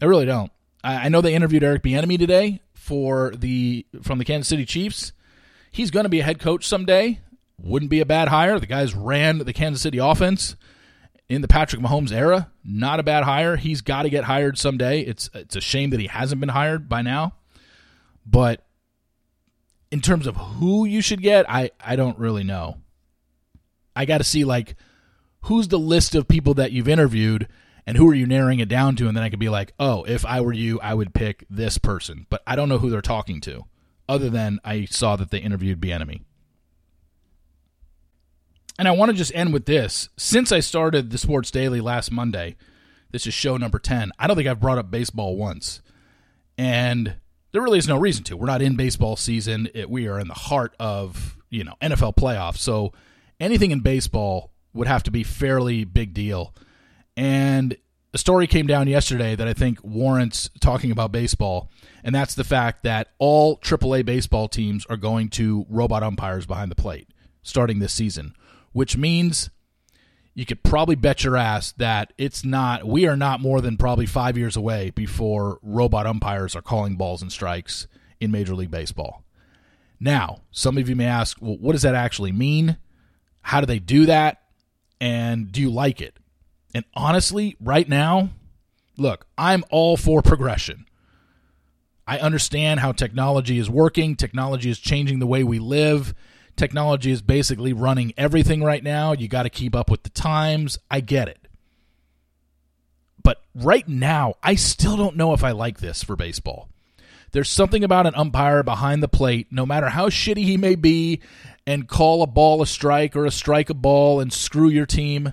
I 0.00 0.04
really 0.04 0.26
don't. 0.26 0.50
I, 0.84 1.06
I 1.06 1.08
know 1.08 1.20
they 1.20 1.34
interviewed 1.34 1.64
Eric 1.64 1.82
Bieniemy 1.82 2.18
today 2.18 2.60
for 2.74 3.32
the 3.36 3.86
from 4.02 4.18
the 4.18 4.24
Kansas 4.24 4.48
City 4.48 4.64
Chiefs. 4.64 5.12
He's 5.70 5.90
going 5.90 6.04
to 6.04 6.10
be 6.10 6.20
a 6.20 6.24
head 6.24 6.38
coach 6.38 6.66
someday. 6.66 7.20
Wouldn't 7.58 7.90
be 7.90 8.00
a 8.00 8.06
bad 8.06 8.28
hire. 8.28 8.58
The 8.58 8.66
guys 8.66 8.94
ran 8.94 9.38
the 9.38 9.52
Kansas 9.52 9.82
City 9.82 9.98
offense 9.98 10.56
in 11.28 11.42
the 11.42 11.48
Patrick 11.48 11.82
Mahomes 11.82 12.12
era. 12.12 12.50
Not 12.64 13.00
a 13.00 13.02
bad 13.02 13.24
hire. 13.24 13.56
He's 13.56 13.80
got 13.80 14.02
to 14.02 14.10
get 14.10 14.24
hired 14.24 14.58
someday. 14.58 15.00
It's 15.00 15.30
it's 15.34 15.56
a 15.56 15.60
shame 15.60 15.90
that 15.90 16.00
he 16.00 16.06
hasn't 16.06 16.40
been 16.40 16.50
hired 16.50 16.88
by 16.88 17.02
now. 17.02 17.34
But 18.24 18.64
in 19.90 20.00
terms 20.00 20.26
of 20.26 20.36
who 20.36 20.84
you 20.84 21.00
should 21.00 21.22
get, 21.22 21.48
I 21.48 21.70
I 21.80 21.96
don't 21.96 22.18
really 22.18 22.44
know. 22.44 22.78
I 23.94 24.04
got 24.04 24.18
to 24.18 24.24
see 24.24 24.44
like 24.44 24.76
who's 25.46 25.68
the 25.68 25.78
list 25.78 26.14
of 26.14 26.28
people 26.28 26.54
that 26.54 26.72
you've 26.72 26.88
interviewed 26.88 27.48
and 27.86 27.96
who 27.96 28.08
are 28.08 28.14
you 28.14 28.26
narrowing 28.26 28.58
it 28.58 28.68
down 28.68 28.96
to 28.96 29.08
and 29.08 29.16
then 29.16 29.24
I 29.24 29.30
could 29.30 29.38
be 29.38 29.48
like, 29.48 29.72
"Oh, 29.78 30.04
if 30.04 30.26
I 30.26 30.40
were 30.40 30.52
you, 30.52 30.80
I 30.80 30.94
would 30.94 31.14
pick 31.14 31.44
this 31.48 31.78
person." 31.78 32.26
But 32.28 32.42
I 32.46 32.56
don't 32.56 32.68
know 32.68 32.78
who 32.78 32.90
they're 32.90 33.00
talking 33.00 33.40
to 33.42 33.64
other 34.08 34.28
than 34.30 34.60
I 34.64 34.84
saw 34.86 35.16
that 35.16 35.30
they 35.30 35.38
interviewed 35.38 35.80
Bieniemy. 35.80 36.22
And 38.78 38.86
I 38.86 38.90
want 38.90 39.10
to 39.10 39.16
just 39.16 39.34
end 39.34 39.52
with 39.52 39.66
this. 39.66 40.08
Since 40.16 40.52
I 40.52 40.60
started 40.60 41.10
the 41.10 41.18
Sports 41.18 41.50
Daily 41.50 41.80
last 41.80 42.10
Monday, 42.10 42.56
this 43.10 43.26
is 43.26 43.32
show 43.32 43.56
number 43.56 43.78
10. 43.78 44.12
I 44.18 44.26
don't 44.26 44.36
think 44.36 44.48
I've 44.48 44.60
brought 44.60 44.78
up 44.78 44.90
baseball 44.90 45.36
once. 45.36 45.80
And 46.58 47.16
there 47.52 47.62
really 47.62 47.78
is 47.78 47.88
no 47.88 47.98
reason 47.98 48.22
to. 48.24 48.36
We're 48.36 48.46
not 48.46 48.62
in 48.62 48.76
baseball 48.76 49.16
season. 49.16 49.68
It, 49.74 49.88
we 49.88 50.08
are 50.08 50.20
in 50.20 50.28
the 50.28 50.34
heart 50.34 50.74
of, 50.78 51.38
you 51.48 51.64
know, 51.64 51.74
NFL 51.80 52.16
playoffs. 52.16 52.58
So 52.58 52.92
anything 53.40 53.70
in 53.70 53.80
baseball 53.80 54.52
would 54.76 54.86
have 54.86 55.02
to 55.04 55.10
be 55.10 55.22
fairly 55.22 55.84
big 55.84 56.14
deal. 56.14 56.54
And 57.16 57.76
a 58.14 58.18
story 58.18 58.46
came 58.46 58.66
down 58.66 58.88
yesterday 58.88 59.34
that 59.34 59.48
I 59.48 59.52
think 59.52 59.82
warrants 59.82 60.50
talking 60.60 60.90
about 60.90 61.12
baseball, 61.12 61.70
and 62.04 62.14
that's 62.14 62.34
the 62.34 62.44
fact 62.44 62.82
that 62.84 63.08
all 63.18 63.58
AAA 63.58 64.04
baseball 64.04 64.48
teams 64.48 64.86
are 64.86 64.96
going 64.96 65.28
to 65.30 65.66
robot 65.68 66.02
umpires 66.02 66.46
behind 66.46 66.70
the 66.70 66.76
plate 66.76 67.08
starting 67.42 67.78
this 67.78 67.92
season 67.92 68.34
which 68.76 68.94
means 68.94 69.48
you 70.34 70.44
could 70.44 70.62
probably 70.62 70.96
bet 70.96 71.24
your 71.24 71.34
ass 71.34 71.72
that 71.78 72.12
it's 72.18 72.44
not 72.44 72.86
we 72.86 73.06
are 73.06 73.16
not 73.16 73.40
more 73.40 73.62
than 73.62 73.78
probably 73.78 74.04
5 74.04 74.36
years 74.36 74.54
away 74.54 74.90
before 74.90 75.58
robot 75.62 76.06
umpires 76.06 76.54
are 76.54 76.60
calling 76.60 76.96
balls 76.96 77.22
and 77.22 77.32
strikes 77.32 77.86
in 78.20 78.30
Major 78.30 78.54
League 78.54 78.70
Baseball. 78.70 79.24
Now, 79.98 80.42
some 80.50 80.76
of 80.76 80.90
you 80.90 80.94
may 80.94 81.06
ask, 81.06 81.38
well, 81.40 81.56
what 81.56 81.72
does 81.72 81.80
that 81.82 81.94
actually 81.94 82.32
mean? 82.32 82.76
How 83.40 83.60
do 83.60 83.66
they 83.66 83.78
do 83.78 84.04
that? 84.04 84.42
And 85.00 85.52
do 85.52 85.60
you 85.60 85.70
like 85.70 86.00
it? 86.00 86.16
And 86.74 86.84
honestly, 86.94 87.56
right 87.60 87.88
now, 87.88 88.30
look, 88.96 89.26
I'm 89.36 89.64
all 89.70 89.96
for 89.96 90.22
progression. 90.22 90.86
I 92.06 92.18
understand 92.18 92.80
how 92.80 92.92
technology 92.92 93.58
is 93.58 93.68
working, 93.68 94.16
technology 94.16 94.70
is 94.70 94.78
changing 94.78 95.18
the 95.18 95.26
way 95.26 95.42
we 95.42 95.58
live 95.58 96.14
Technology 96.56 97.10
is 97.10 97.20
basically 97.20 97.74
running 97.74 98.14
everything 98.16 98.62
right 98.62 98.82
now. 98.82 99.12
You 99.12 99.28
got 99.28 99.42
to 99.42 99.50
keep 99.50 99.76
up 99.76 99.90
with 99.90 100.02
the 100.02 100.10
times. 100.10 100.78
I 100.90 101.00
get 101.00 101.28
it. 101.28 101.48
But 103.22 103.42
right 103.54 103.86
now, 103.86 104.34
I 104.42 104.54
still 104.54 104.96
don't 104.96 105.16
know 105.16 105.34
if 105.34 105.44
I 105.44 105.50
like 105.50 105.80
this 105.80 106.02
for 106.02 106.16
baseball. 106.16 106.70
There's 107.32 107.50
something 107.50 107.84
about 107.84 108.06
an 108.06 108.14
umpire 108.14 108.62
behind 108.62 109.02
the 109.02 109.08
plate, 109.08 109.48
no 109.50 109.66
matter 109.66 109.90
how 109.90 110.08
shitty 110.08 110.44
he 110.44 110.56
may 110.56 110.76
be, 110.76 111.20
and 111.66 111.88
call 111.88 112.22
a 112.22 112.26
ball 112.26 112.62
a 112.62 112.66
strike 112.66 113.16
or 113.16 113.26
a 113.26 113.30
strike 113.30 113.70
a 113.70 113.74
ball 113.74 114.20
and 114.20 114.32
screw 114.32 114.68
your 114.68 114.86
team. 114.86 115.32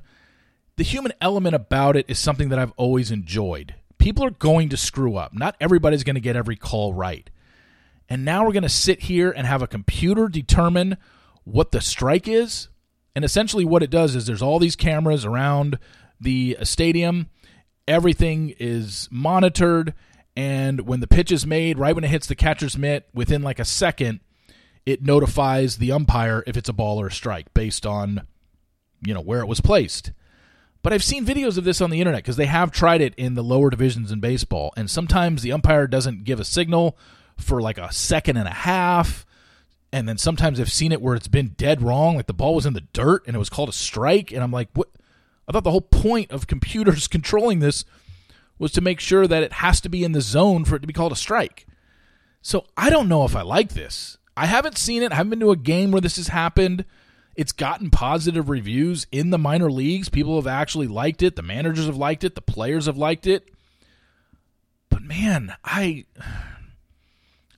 The 0.75 0.83
human 0.83 1.13
element 1.21 1.55
about 1.55 1.95
it 1.95 2.05
is 2.07 2.17
something 2.17 2.49
that 2.49 2.57
I've 2.57 2.73
always 2.77 3.11
enjoyed. 3.11 3.75
People 3.99 4.25
are 4.25 4.31
going 4.31 4.69
to 4.69 4.77
screw 4.77 5.15
up. 5.15 5.33
Not 5.33 5.55
everybody's 5.61 6.03
going 6.03 6.15
to 6.15 6.21
get 6.21 6.35
every 6.35 6.55
call 6.55 6.93
right. 6.93 7.29
And 8.09 8.25
now 8.25 8.45
we're 8.45 8.53
going 8.53 8.63
to 8.63 8.69
sit 8.69 9.01
here 9.01 9.31
and 9.31 9.47
have 9.47 9.61
a 9.61 9.67
computer 9.67 10.27
determine 10.27 10.97
what 11.43 11.71
the 11.71 11.81
strike 11.81 12.27
is. 12.27 12.69
And 13.15 13.23
essentially, 13.23 13.63
what 13.63 13.83
it 13.83 13.91
does 13.91 14.15
is 14.15 14.25
there's 14.25 14.41
all 14.41 14.59
these 14.59 14.75
cameras 14.75 15.23
around 15.23 15.77
the 16.19 16.57
uh, 16.59 16.65
stadium. 16.65 17.29
Everything 17.87 18.55
is 18.59 19.07
monitored. 19.11 19.93
And 20.35 20.81
when 20.81 20.99
the 20.99 21.07
pitch 21.07 21.31
is 21.31 21.45
made, 21.45 21.77
right 21.77 21.93
when 21.93 22.03
it 22.03 22.09
hits 22.09 22.25
the 22.25 22.35
catcher's 22.35 22.77
mitt, 22.77 23.07
within 23.13 23.43
like 23.43 23.59
a 23.59 23.65
second, 23.65 24.19
it 24.85 25.01
notifies 25.01 25.77
the 25.77 25.91
umpire 25.91 26.43
if 26.45 26.57
it's 26.57 26.69
a 26.69 26.73
ball 26.73 26.99
or 26.99 27.07
a 27.07 27.11
strike 27.11 27.53
based 27.53 27.85
on, 27.85 28.27
you 29.05 29.13
know, 29.13 29.21
where 29.21 29.41
it 29.41 29.47
was 29.47 29.61
placed. 29.61 30.11
But 30.81 30.91
I've 30.91 31.03
seen 31.03 31.25
videos 31.25 31.57
of 31.57 31.63
this 31.63 31.79
on 31.79 31.89
the 31.89 32.01
internet 32.01 32.23
because 32.23 32.35
they 32.35 32.47
have 32.47 32.71
tried 32.71 33.01
it 33.01 33.15
in 33.15 33.35
the 33.35 33.43
lower 33.43 33.69
divisions 33.69 34.11
in 34.11 34.19
baseball. 34.19 34.73
And 34.75 34.89
sometimes 34.89 35.41
the 35.41 35.53
umpire 35.53 35.87
doesn't 35.87 36.25
give 36.25 36.39
a 36.39 36.45
signal 36.45 36.97
for 37.37 37.61
like 37.61 37.77
a 37.77 37.91
second 37.93 38.37
and 38.37 38.47
a 38.47 38.53
half 38.53 39.25
and 39.93 40.09
then 40.09 40.17
sometimes 40.17 40.59
I've 40.59 40.71
seen 40.71 40.91
it 40.91 41.03
where 41.03 41.13
it's 41.13 41.27
been 41.27 41.49
dead 41.49 41.83
wrong, 41.83 42.15
like 42.15 42.25
the 42.25 42.33
ball 42.33 42.55
was 42.55 42.65
in 42.65 42.73
the 42.73 42.81
dirt 42.81 43.23
and 43.27 43.35
it 43.35 43.39
was 43.39 43.51
called 43.51 43.69
a 43.69 43.73
strike, 43.73 44.31
and 44.31 44.41
I'm 44.41 44.51
like, 44.51 44.69
what? 44.73 44.89
I 45.47 45.51
thought 45.51 45.63
the 45.63 45.71
whole 45.71 45.81
point 45.81 46.31
of 46.31 46.47
computers 46.47 47.07
controlling 47.07 47.59
this 47.59 47.85
was 48.57 48.71
to 48.71 48.81
make 48.81 48.99
sure 48.99 49.27
that 49.27 49.43
it 49.43 49.53
has 49.53 49.79
to 49.81 49.89
be 49.89 50.03
in 50.03 50.13
the 50.13 50.21
zone 50.21 50.65
for 50.65 50.75
it 50.75 50.79
to 50.79 50.87
be 50.87 50.93
called 50.93 51.11
a 51.11 51.15
strike. 51.15 51.67
So 52.41 52.65
I 52.75 52.89
don't 52.89 53.07
know 53.07 53.23
if 53.23 53.35
I 53.35 53.43
like 53.43 53.73
this. 53.73 54.17
I 54.35 54.45
haven't 54.47 54.77
seen 54.77 55.03
it. 55.03 55.11
I 55.11 55.15
haven't 55.15 55.31
been 55.31 55.39
to 55.41 55.51
a 55.51 55.57
game 55.57 55.91
where 55.91 56.01
this 56.01 56.17
has 56.17 56.29
happened. 56.29 56.85
It's 57.35 57.51
gotten 57.51 57.89
positive 57.89 58.49
reviews 58.49 59.07
in 59.11 59.29
the 59.29 59.37
minor 59.37 59.71
leagues. 59.71 60.09
People 60.09 60.35
have 60.35 60.47
actually 60.47 60.87
liked 60.87 61.23
it. 61.23 61.35
The 61.35 61.41
managers 61.41 61.85
have 61.85 61.97
liked 61.97 62.23
it. 62.23 62.35
The 62.35 62.41
players 62.41 62.85
have 62.85 62.97
liked 62.97 63.27
it. 63.27 63.49
But 64.89 65.01
man, 65.01 65.55
I 65.63 66.05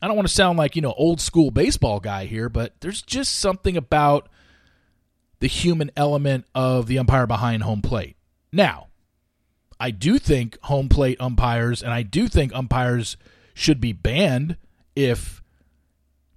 I 0.01 0.07
don't 0.07 0.15
want 0.15 0.27
to 0.27 0.33
sound 0.33 0.57
like, 0.57 0.75
you 0.75 0.81
know, 0.81 0.93
old 0.93 1.19
school 1.19 1.51
baseball 1.51 1.99
guy 1.99 2.25
here, 2.25 2.47
but 2.47 2.79
there's 2.79 3.01
just 3.01 3.37
something 3.37 3.75
about 3.75 4.29
the 5.39 5.47
human 5.47 5.91
element 5.97 6.45
of 6.53 6.87
the 6.87 6.99
umpire 6.99 7.27
behind 7.27 7.63
home 7.63 7.81
plate. 7.81 8.15
Now, 8.51 8.87
I 9.79 9.91
do 9.91 10.17
think 10.17 10.57
home 10.63 10.89
plate 10.89 11.17
umpires 11.19 11.83
and 11.83 11.91
I 11.91 12.03
do 12.03 12.27
think 12.27 12.53
umpires 12.53 13.17
should 13.53 13.81
be 13.81 13.93
banned 13.93 14.57
if 14.95 15.41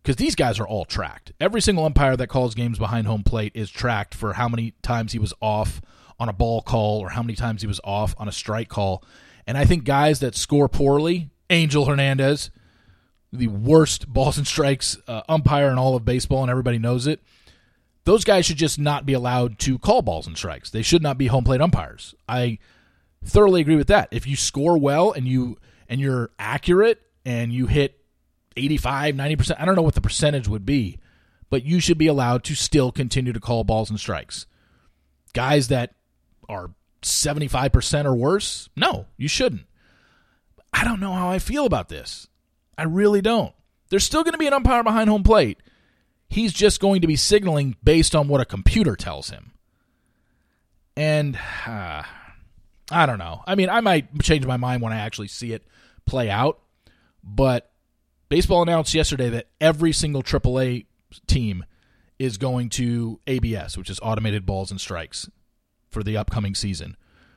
because 0.08 0.16
these 0.16 0.36
guys 0.36 0.58
are 0.58 0.66
all 0.66 0.86
tracked. 0.86 1.32
Every 1.38 1.60
single 1.60 1.84
umpire 1.84 2.16
that 2.16 2.28
calls 2.28 2.54
games 2.54 2.78
behind 2.78 3.06
home 3.06 3.22
plate 3.22 3.52
is 3.54 3.68
tracked 3.68 4.14
for 4.14 4.32
how 4.32 4.48
many 4.48 4.72
times 4.80 5.12
he 5.12 5.18
was 5.18 5.34
off 5.42 5.82
on 6.18 6.30
a 6.30 6.32
ball 6.32 6.62
call 6.62 7.00
or 7.00 7.10
how 7.10 7.22
many 7.22 7.34
times 7.34 7.60
he 7.60 7.66
was 7.66 7.78
off 7.84 8.14
on 8.16 8.26
a 8.26 8.32
strike 8.32 8.70
call. 8.70 9.04
And 9.46 9.58
I 9.58 9.66
think 9.66 9.84
guys 9.84 10.20
that 10.20 10.34
score 10.34 10.66
poorly, 10.66 11.28
Angel 11.50 11.84
Hernandez, 11.84 12.50
the 13.34 13.48
worst 13.48 14.08
balls 14.08 14.38
and 14.38 14.46
strikes 14.46 14.96
uh, 15.06 15.20
umpire 15.28 15.70
in 15.70 15.76
all 15.76 15.94
of 15.94 16.06
baseball, 16.06 16.40
and 16.40 16.50
everybody 16.50 16.78
knows 16.78 17.06
it. 17.06 17.20
Those 18.04 18.24
guys 18.24 18.46
should 18.46 18.56
just 18.56 18.78
not 18.78 19.04
be 19.04 19.12
allowed 19.12 19.58
to 19.58 19.78
call 19.78 20.00
balls 20.00 20.26
and 20.26 20.38
strikes. 20.38 20.70
They 20.70 20.80
should 20.80 21.02
not 21.02 21.18
be 21.18 21.26
home 21.26 21.44
plate 21.44 21.60
umpires. 21.60 22.14
I 22.26 22.60
thoroughly 23.22 23.60
agree 23.60 23.76
with 23.76 23.88
that. 23.88 24.08
If 24.10 24.26
you 24.26 24.36
score 24.36 24.78
well 24.78 25.12
and 25.12 25.28
you 25.28 25.58
and 25.86 26.00
you're 26.00 26.30
accurate 26.38 27.02
and 27.26 27.52
you 27.52 27.66
hit 27.66 27.97
85, 28.58 29.14
90%, 29.14 29.56
I 29.58 29.64
don't 29.64 29.76
know 29.76 29.82
what 29.82 29.94
the 29.94 30.00
percentage 30.00 30.48
would 30.48 30.66
be, 30.66 30.98
but 31.50 31.64
you 31.64 31.80
should 31.80 31.98
be 31.98 32.06
allowed 32.06 32.44
to 32.44 32.54
still 32.54 32.92
continue 32.92 33.32
to 33.32 33.40
call 33.40 33.64
balls 33.64 33.90
and 33.90 33.98
strikes. 33.98 34.46
Guys 35.32 35.68
that 35.68 35.94
are 36.48 36.70
75% 37.02 38.04
or 38.04 38.14
worse, 38.14 38.68
no, 38.76 39.06
you 39.16 39.28
shouldn't. 39.28 39.66
I 40.72 40.84
don't 40.84 41.00
know 41.00 41.12
how 41.12 41.30
I 41.30 41.38
feel 41.38 41.64
about 41.64 41.88
this. 41.88 42.28
I 42.76 42.84
really 42.84 43.20
don't. 43.20 43.54
There's 43.90 44.04
still 44.04 44.22
going 44.22 44.32
to 44.32 44.38
be 44.38 44.46
an 44.46 44.52
umpire 44.52 44.84
behind 44.84 45.08
home 45.08 45.22
plate. 45.22 45.58
He's 46.28 46.52
just 46.52 46.80
going 46.80 47.00
to 47.00 47.06
be 47.06 47.16
signaling 47.16 47.76
based 47.82 48.14
on 48.14 48.28
what 48.28 48.40
a 48.40 48.44
computer 48.44 48.94
tells 48.96 49.30
him. 49.30 49.52
And 50.94 51.38
uh, 51.66 52.02
I 52.90 53.06
don't 53.06 53.18
know. 53.18 53.42
I 53.46 53.54
mean, 53.54 53.70
I 53.70 53.80
might 53.80 54.20
change 54.20 54.44
my 54.44 54.56
mind 54.56 54.82
when 54.82 54.92
I 54.92 55.00
actually 55.00 55.28
see 55.28 55.52
it 55.52 55.66
play 56.04 56.28
out. 56.28 56.60
But 57.24 57.67
baseball 58.28 58.62
announced 58.62 58.94
yesterday 58.94 59.28
that 59.30 59.48
every 59.60 59.92
single 59.92 60.22
AAA 60.22 60.86
team 61.26 61.64
is 62.18 62.36
going 62.36 62.68
to 62.68 63.20
ABS, 63.26 63.78
which 63.78 63.90
is 63.90 64.00
automated 64.02 64.44
balls 64.44 64.70
and 64.70 64.80
strikes, 64.80 65.30
for 65.90 66.02
the 66.02 66.16
upcoming 66.16 66.54
season, 66.54 66.96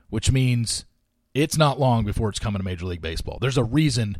which 0.09 0.31
means 0.31 0.85
it's 1.33 1.57
not 1.57 1.79
long 1.79 2.03
before 2.03 2.29
it's 2.29 2.39
coming 2.39 2.59
to 2.59 2.65
Major 2.65 2.85
League 2.85 3.01
Baseball. 3.01 3.37
There's 3.39 3.57
a 3.57 3.63
reason 3.63 4.17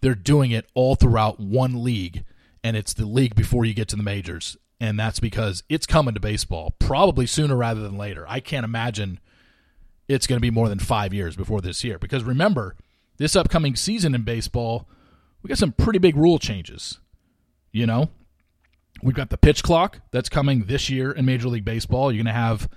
they're 0.00 0.14
doing 0.14 0.50
it 0.50 0.66
all 0.74 0.94
throughout 0.94 1.40
one 1.40 1.82
league, 1.82 2.24
and 2.62 2.76
it's 2.76 2.94
the 2.94 3.06
league 3.06 3.34
before 3.34 3.64
you 3.64 3.74
get 3.74 3.88
to 3.88 3.96
the 3.96 4.02
majors. 4.02 4.56
And 4.80 4.98
that's 4.98 5.20
because 5.20 5.62
it's 5.68 5.86
coming 5.86 6.14
to 6.14 6.20
baseball 6.20 6.74
probably 6.78 7.26
sooner 7.26 7.56
rather 7.56 7.80
than 7.80 7.96
later. 7.96 8.26
I 8.28 8.40
can't 8.40 8.64
imagine 8.64 9.20
it's 10.08 10.26
going 10.26 10.36
to 10.36 10.42
be 10.42 10.50
more 10.50 10.68
than 10.68 10.78
five 10.78 11.14
years 11.14 11.34
before 11.34 11.60
this 11.60 11.82
year. 11.82 11.98
Because 11.98 12.24
remember, 12.24 12.76
this 13.16 13.34
upcoming 13.34 13.74
season 13.74 14.14
in 14.14 14.22
baseball, 14.22 14.88
we 15.46 15.48
got 15.48 15.58
some 15.58 15.70
pretty 15.70 16.00
big 16.00 16.16
rule 16.16 16.40
changes. 16.40 16.98
You 17.70 17.86
know, 17.86 18.10
we've 19.00 19.14
got 19.14 19.30
the 19.30 19.38
pitch 19.38 19.62
clock 19.62 20.00
that's 20.10 20.28
coming 20.28 20.64
this 20.64 20.90
year 20.90 21.12
in 21.12 21.24
Major 21.24 21.48
League 21.48 21.64
Baseball. 21.64 22.10
You're 22.10 22.24
going 22.24 22.34
to 22.34 22.40
have 22.40 22.68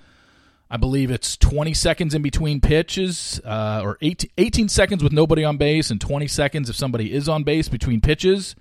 I 0.69 0.77
believe 0.77 1.09
it's 1.09 1.35
20 1.35 1.73
seconds 1.73 2.13
in 2.13 2.21
between 2.21 2.61
pitches, 2.61 3.41
uh, 3.43 3.81
or 3.83 3.97
18, 4.03 4.29
18, 4.37 4.69
seconds 4.69 5.03
with 5.03 5.11
nobody 5.11 5.43
on 5.43 5.57
base, 5.57 5.89
and 5.89 5.99
20 5.99 6.27
seconds 6.27 6.69
if 6.69 6.75
somebody 6.75 7.11
is 7.11 7.27
on 7.27 7.43
base 7.43 7.67
between 7.67 8.01
pitches. 8.01 8.55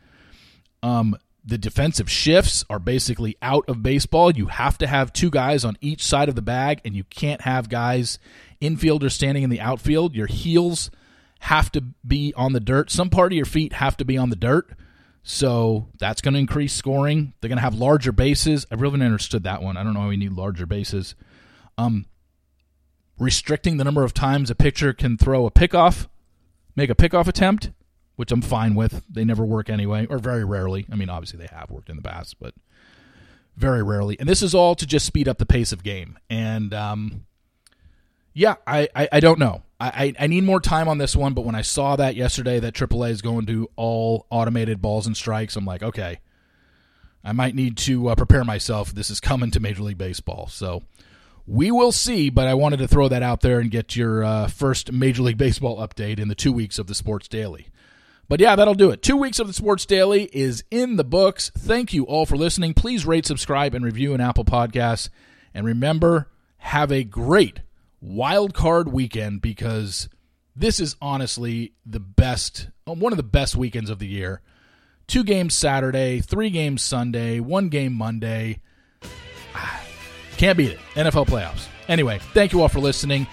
Um, 0.82 1.14
the 1.44 1.58
defensive 1.58 2.10
shifts 2.10 2.64
are 2.70 2.78
basically 2.78 3.36
out 3.42 3.68
of 3.68 3.82
baseball. 3.82 4.30
You 4.30 4.46
have 4.46 4.78
to 4.78 4.86
have 4.86 5.12
two 5.12 5.28
guys 5.28 5.66
on 5.66 5.76
each 5.82 6.02
side 6.02 6.30
of 6.30 6.34
the 6.34 6.40
bag, 6.40 6.80
and 6.82 6.96
you 6.96 7.04
can't 7.04 7.42
have 7.42 7.68
guys 7.68 8.18
infielders 8.62 9.12
standing 9.12 9.42
in 9.42 9.50
the 9.50 9.60
outfield. 9.60 10.14
Your 10.14 10.28
heels 10.28 10.90
have 11.40 11.70
to 11.72 11.82
be 12.06 12.32
on 12.36 12.52
the 12.52 12.60
dirt. 12.60 12.90
Some 12.90 13.10
part 13.10 13.32
of 13.32 13.36
your 13.36 13.46
feet 13.46 13.74
have 13.74 13.96
to 13.98 14.04
be 14.04 14.16
on 14.16 14.30
the 14.30 14.36
dirt. 14.36 14.70
So 15.22 15.88
that's 15.98 16.20
going 16.20 16.34
to 16.34 16.40
increase 16.40 16.72
scoring. 16.72 17.34
They're 17.40 17.48
going 17.48 17.58
to 17.58 17.62
have 17.62 17.74
larger 17.74 18.12
bases. 18.12 18.66
I 18.70 18.76
really 18.76 19.04
understood 19.04 19.44
that 19.44 19.62
one. 19.62 19.76
I 19.76 19.82
don't 19.82 19.94
know 19.94 20.00
how 20.00 20.08
we 20.08 20.16
need 20.16 20.32
larger 20.32 20.66
bases. 20.66 21.14
Um, 21.76 22.06
restricting 23.18 23.76
the 23.76 23.84
number 23.84 24.04
of 24.04 24.14
times 24.14 24.50
a 24.50 24.54
pitcher 24.54 24.92
can 24.92 25.18
throw 25.18 25.44
a 25.46 25.50
pickoff, 25.50 26.08
make 26.76 26.88
a 26.88 26.94
pickoff 26.94 27.28
attempt, 27.28 27.70
which 28.16 28.32
I'm 28.32 28.42
fine 28.42 28.74
with. 28.74 29.04
They 29.08 29.24
never 29.24 29.44
work 29.44 29.68
anyway, 29.68 30.06
or 30.06 30.18
very 30.18 30.44
rarely. 30.44 30.86
I 30.90 30.96
mean, 30.96 31.10
obviously 31.10 31.38
they 31.38 31.54
have 31.54 31.70
worked 31.70 31.90
in 31.90 31.96
the 31.96 32.02
past, 32.02 32.36
but 32.40 32.54
very 33.56 33.82
rarely. 33.82 34.18
And 34.18 34.28
this 34.28 34.42
is 34.42 34.54
all 34.54 34.74
to 34.76 34.86
just 34.86 35.04
speed 35.04 35.28
up 35.28 35.38
the 35.38 35.46
pace 35.46 35.72
of 35.72 35.82
game. 35.82 36.18
And 36.30 36.72
um, 36.72 37.26
yeah, 38.32 38.54
I, 38.66 38.88
I, 38.94 39.08
I 39.12 39.20
don't 39.20 39.38
know. 39.38 39.62
I, 39.80 40.12
I 40.18 40.26
need 40.26 40.42
more 40.42 40.60
time 40.60 40.88
on 40.88 40.98
this 40.98 41.14
one, 41.14 41.34
but 41.34 41.44
when 41.44 41.54
I 41.54 41.62
saw 41.62 41.94
that 41.96 42.16
yesterday 42.16 42.58
that 42.58 42.74
AAA 42.74 43.10
is 43.10 43.22
going 43.22 43.46
to 43.46 43.70
all 43.76 44.26
automated 44.28 44.82
balls 44.82 45.06
and 45.06 45.16
strikes, 45.16 45.54
I'm 45.54 45.64
like, 45.64 45.84
okay, 45.84 46.18
I 47.22 47.30
might 47.30 47.54
need 47.54 47.76
to 47.78 48.08
uh, 48.08 48.14
prepare 48.16 48.42
myself. 48.42 48.92
This 48.92 49.08
is 49.08 49.20
coming 49.20 49.52
to 49.52 49.60
Major 49.60 49.84
League 49.84 49.98
Baseball. 49.98 50.48
So 50.48 50.82
we 51.46 51.70
will 51.70 51.92
see, 51.92 52.28
but 52.28 52.48
I 52.48 52.54
wanted 52.54 52.78
to 52.78 52.88
throw 52.88 53.08
that 53.08 53.22
out 53.22 53.40
there 53.40 53.60
and 53.60 53.70
get 53.70 53.94
your 53.94 54.24
uh, 54.24 54.48
first 54.48 54.90
Major 54.90 55.22
League 55.22 55.38
Baseball 55.38 55.78
update 55.78 56.18
in 56.18 56.26
the 56.26 56.34
two 56.34 56.52
weeks 56.52 56.80
of 56.80 56.88
the 56.88 56.94
Sports 56.94 57.28
Daily. 57.28 57.68
But 58.28 58.40
yeah, 58.40 58.56
that'll 58.56 58.74
do 58.74 58.90
it. 58.90 59.00
Two 59.00 59.16
weeks 59.16 59.38
of 59.38 59.46
the 59.46 59.54
Sports 59.54 59.86
Daily 59.86 60.28
is 60.32 60.64
in 60.72 60.96
the 60.96 61.04
books. 61.04 61.50
Thank 61.56 61.94
you 61.94 62.04
all 62.04 62.26
for 62.26 62.36
listening. 62.36 62.74
Please 62.74 63.06
rate, 63.06 63.26
subscribe, 63.26 63.74
and 63.74 63.84
review 63.84 64.12
an 64.12 64.20
Apple 64.20 64.44
Podcasts. 64.44 65.08
And 65.54 65.64
remember, 65.64 66.28
have 66.58 66.90
a 66.90 67.04
great 67.04 67.60
wild 68.00 68.54
card 68.54 68.92
weekend 68.92 69.42
because 69.42 70.08
this 70.54 70.80
is 70.80 70.96
honestly 71.00 71.72
the 71.86 72.00
best, 72.00 72.68
um, 72.86 73.00
one 73.00 73.12
of 73.12 73.16
the 73.16 73.22
best 73.22 73.56
weekends 73.56 73.90
of 73.90 73.98
the 73.98 74.06
year. 74.06 74.40
Two 75.06 75.24
games 75.24 75.54
Saturday, 75.54 76.20
three 76.20 76.50
games 76.50 76.82
Sunday, 76.82 77.40
one 77.40 77.68
game 77.68 77.92
Monday. 77.92 78.60
Can't 80.36 80.58
beat 80.58 80.72
it. 80.72 80.78
NFL 80.94 81.26
playoffs. 81.26 81.66
Anyway, 81.88 82.20
thank 82.34 82.52
you 82.52 82.60
all 82.60 82.68
for 82.68 82.80
listening. 82.80 83.26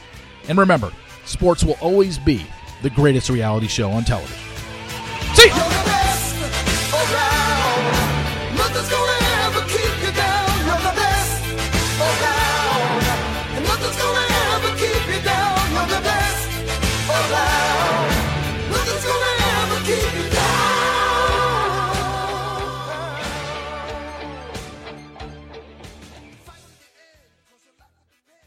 And 0.47 0.58
remember, 0.58 0.91
sports 1.25 1.63
will 1.63 1.78
always 1.82 2.17
be 2.17 2.45
the 2.82 2.89
greatest 2.89 3.30
reality 3.30 3.67
show 3.67 3.91
on 3.91 4.04
television. 4.04 4.38
See 5.34 5.47
you. 5.47 5.94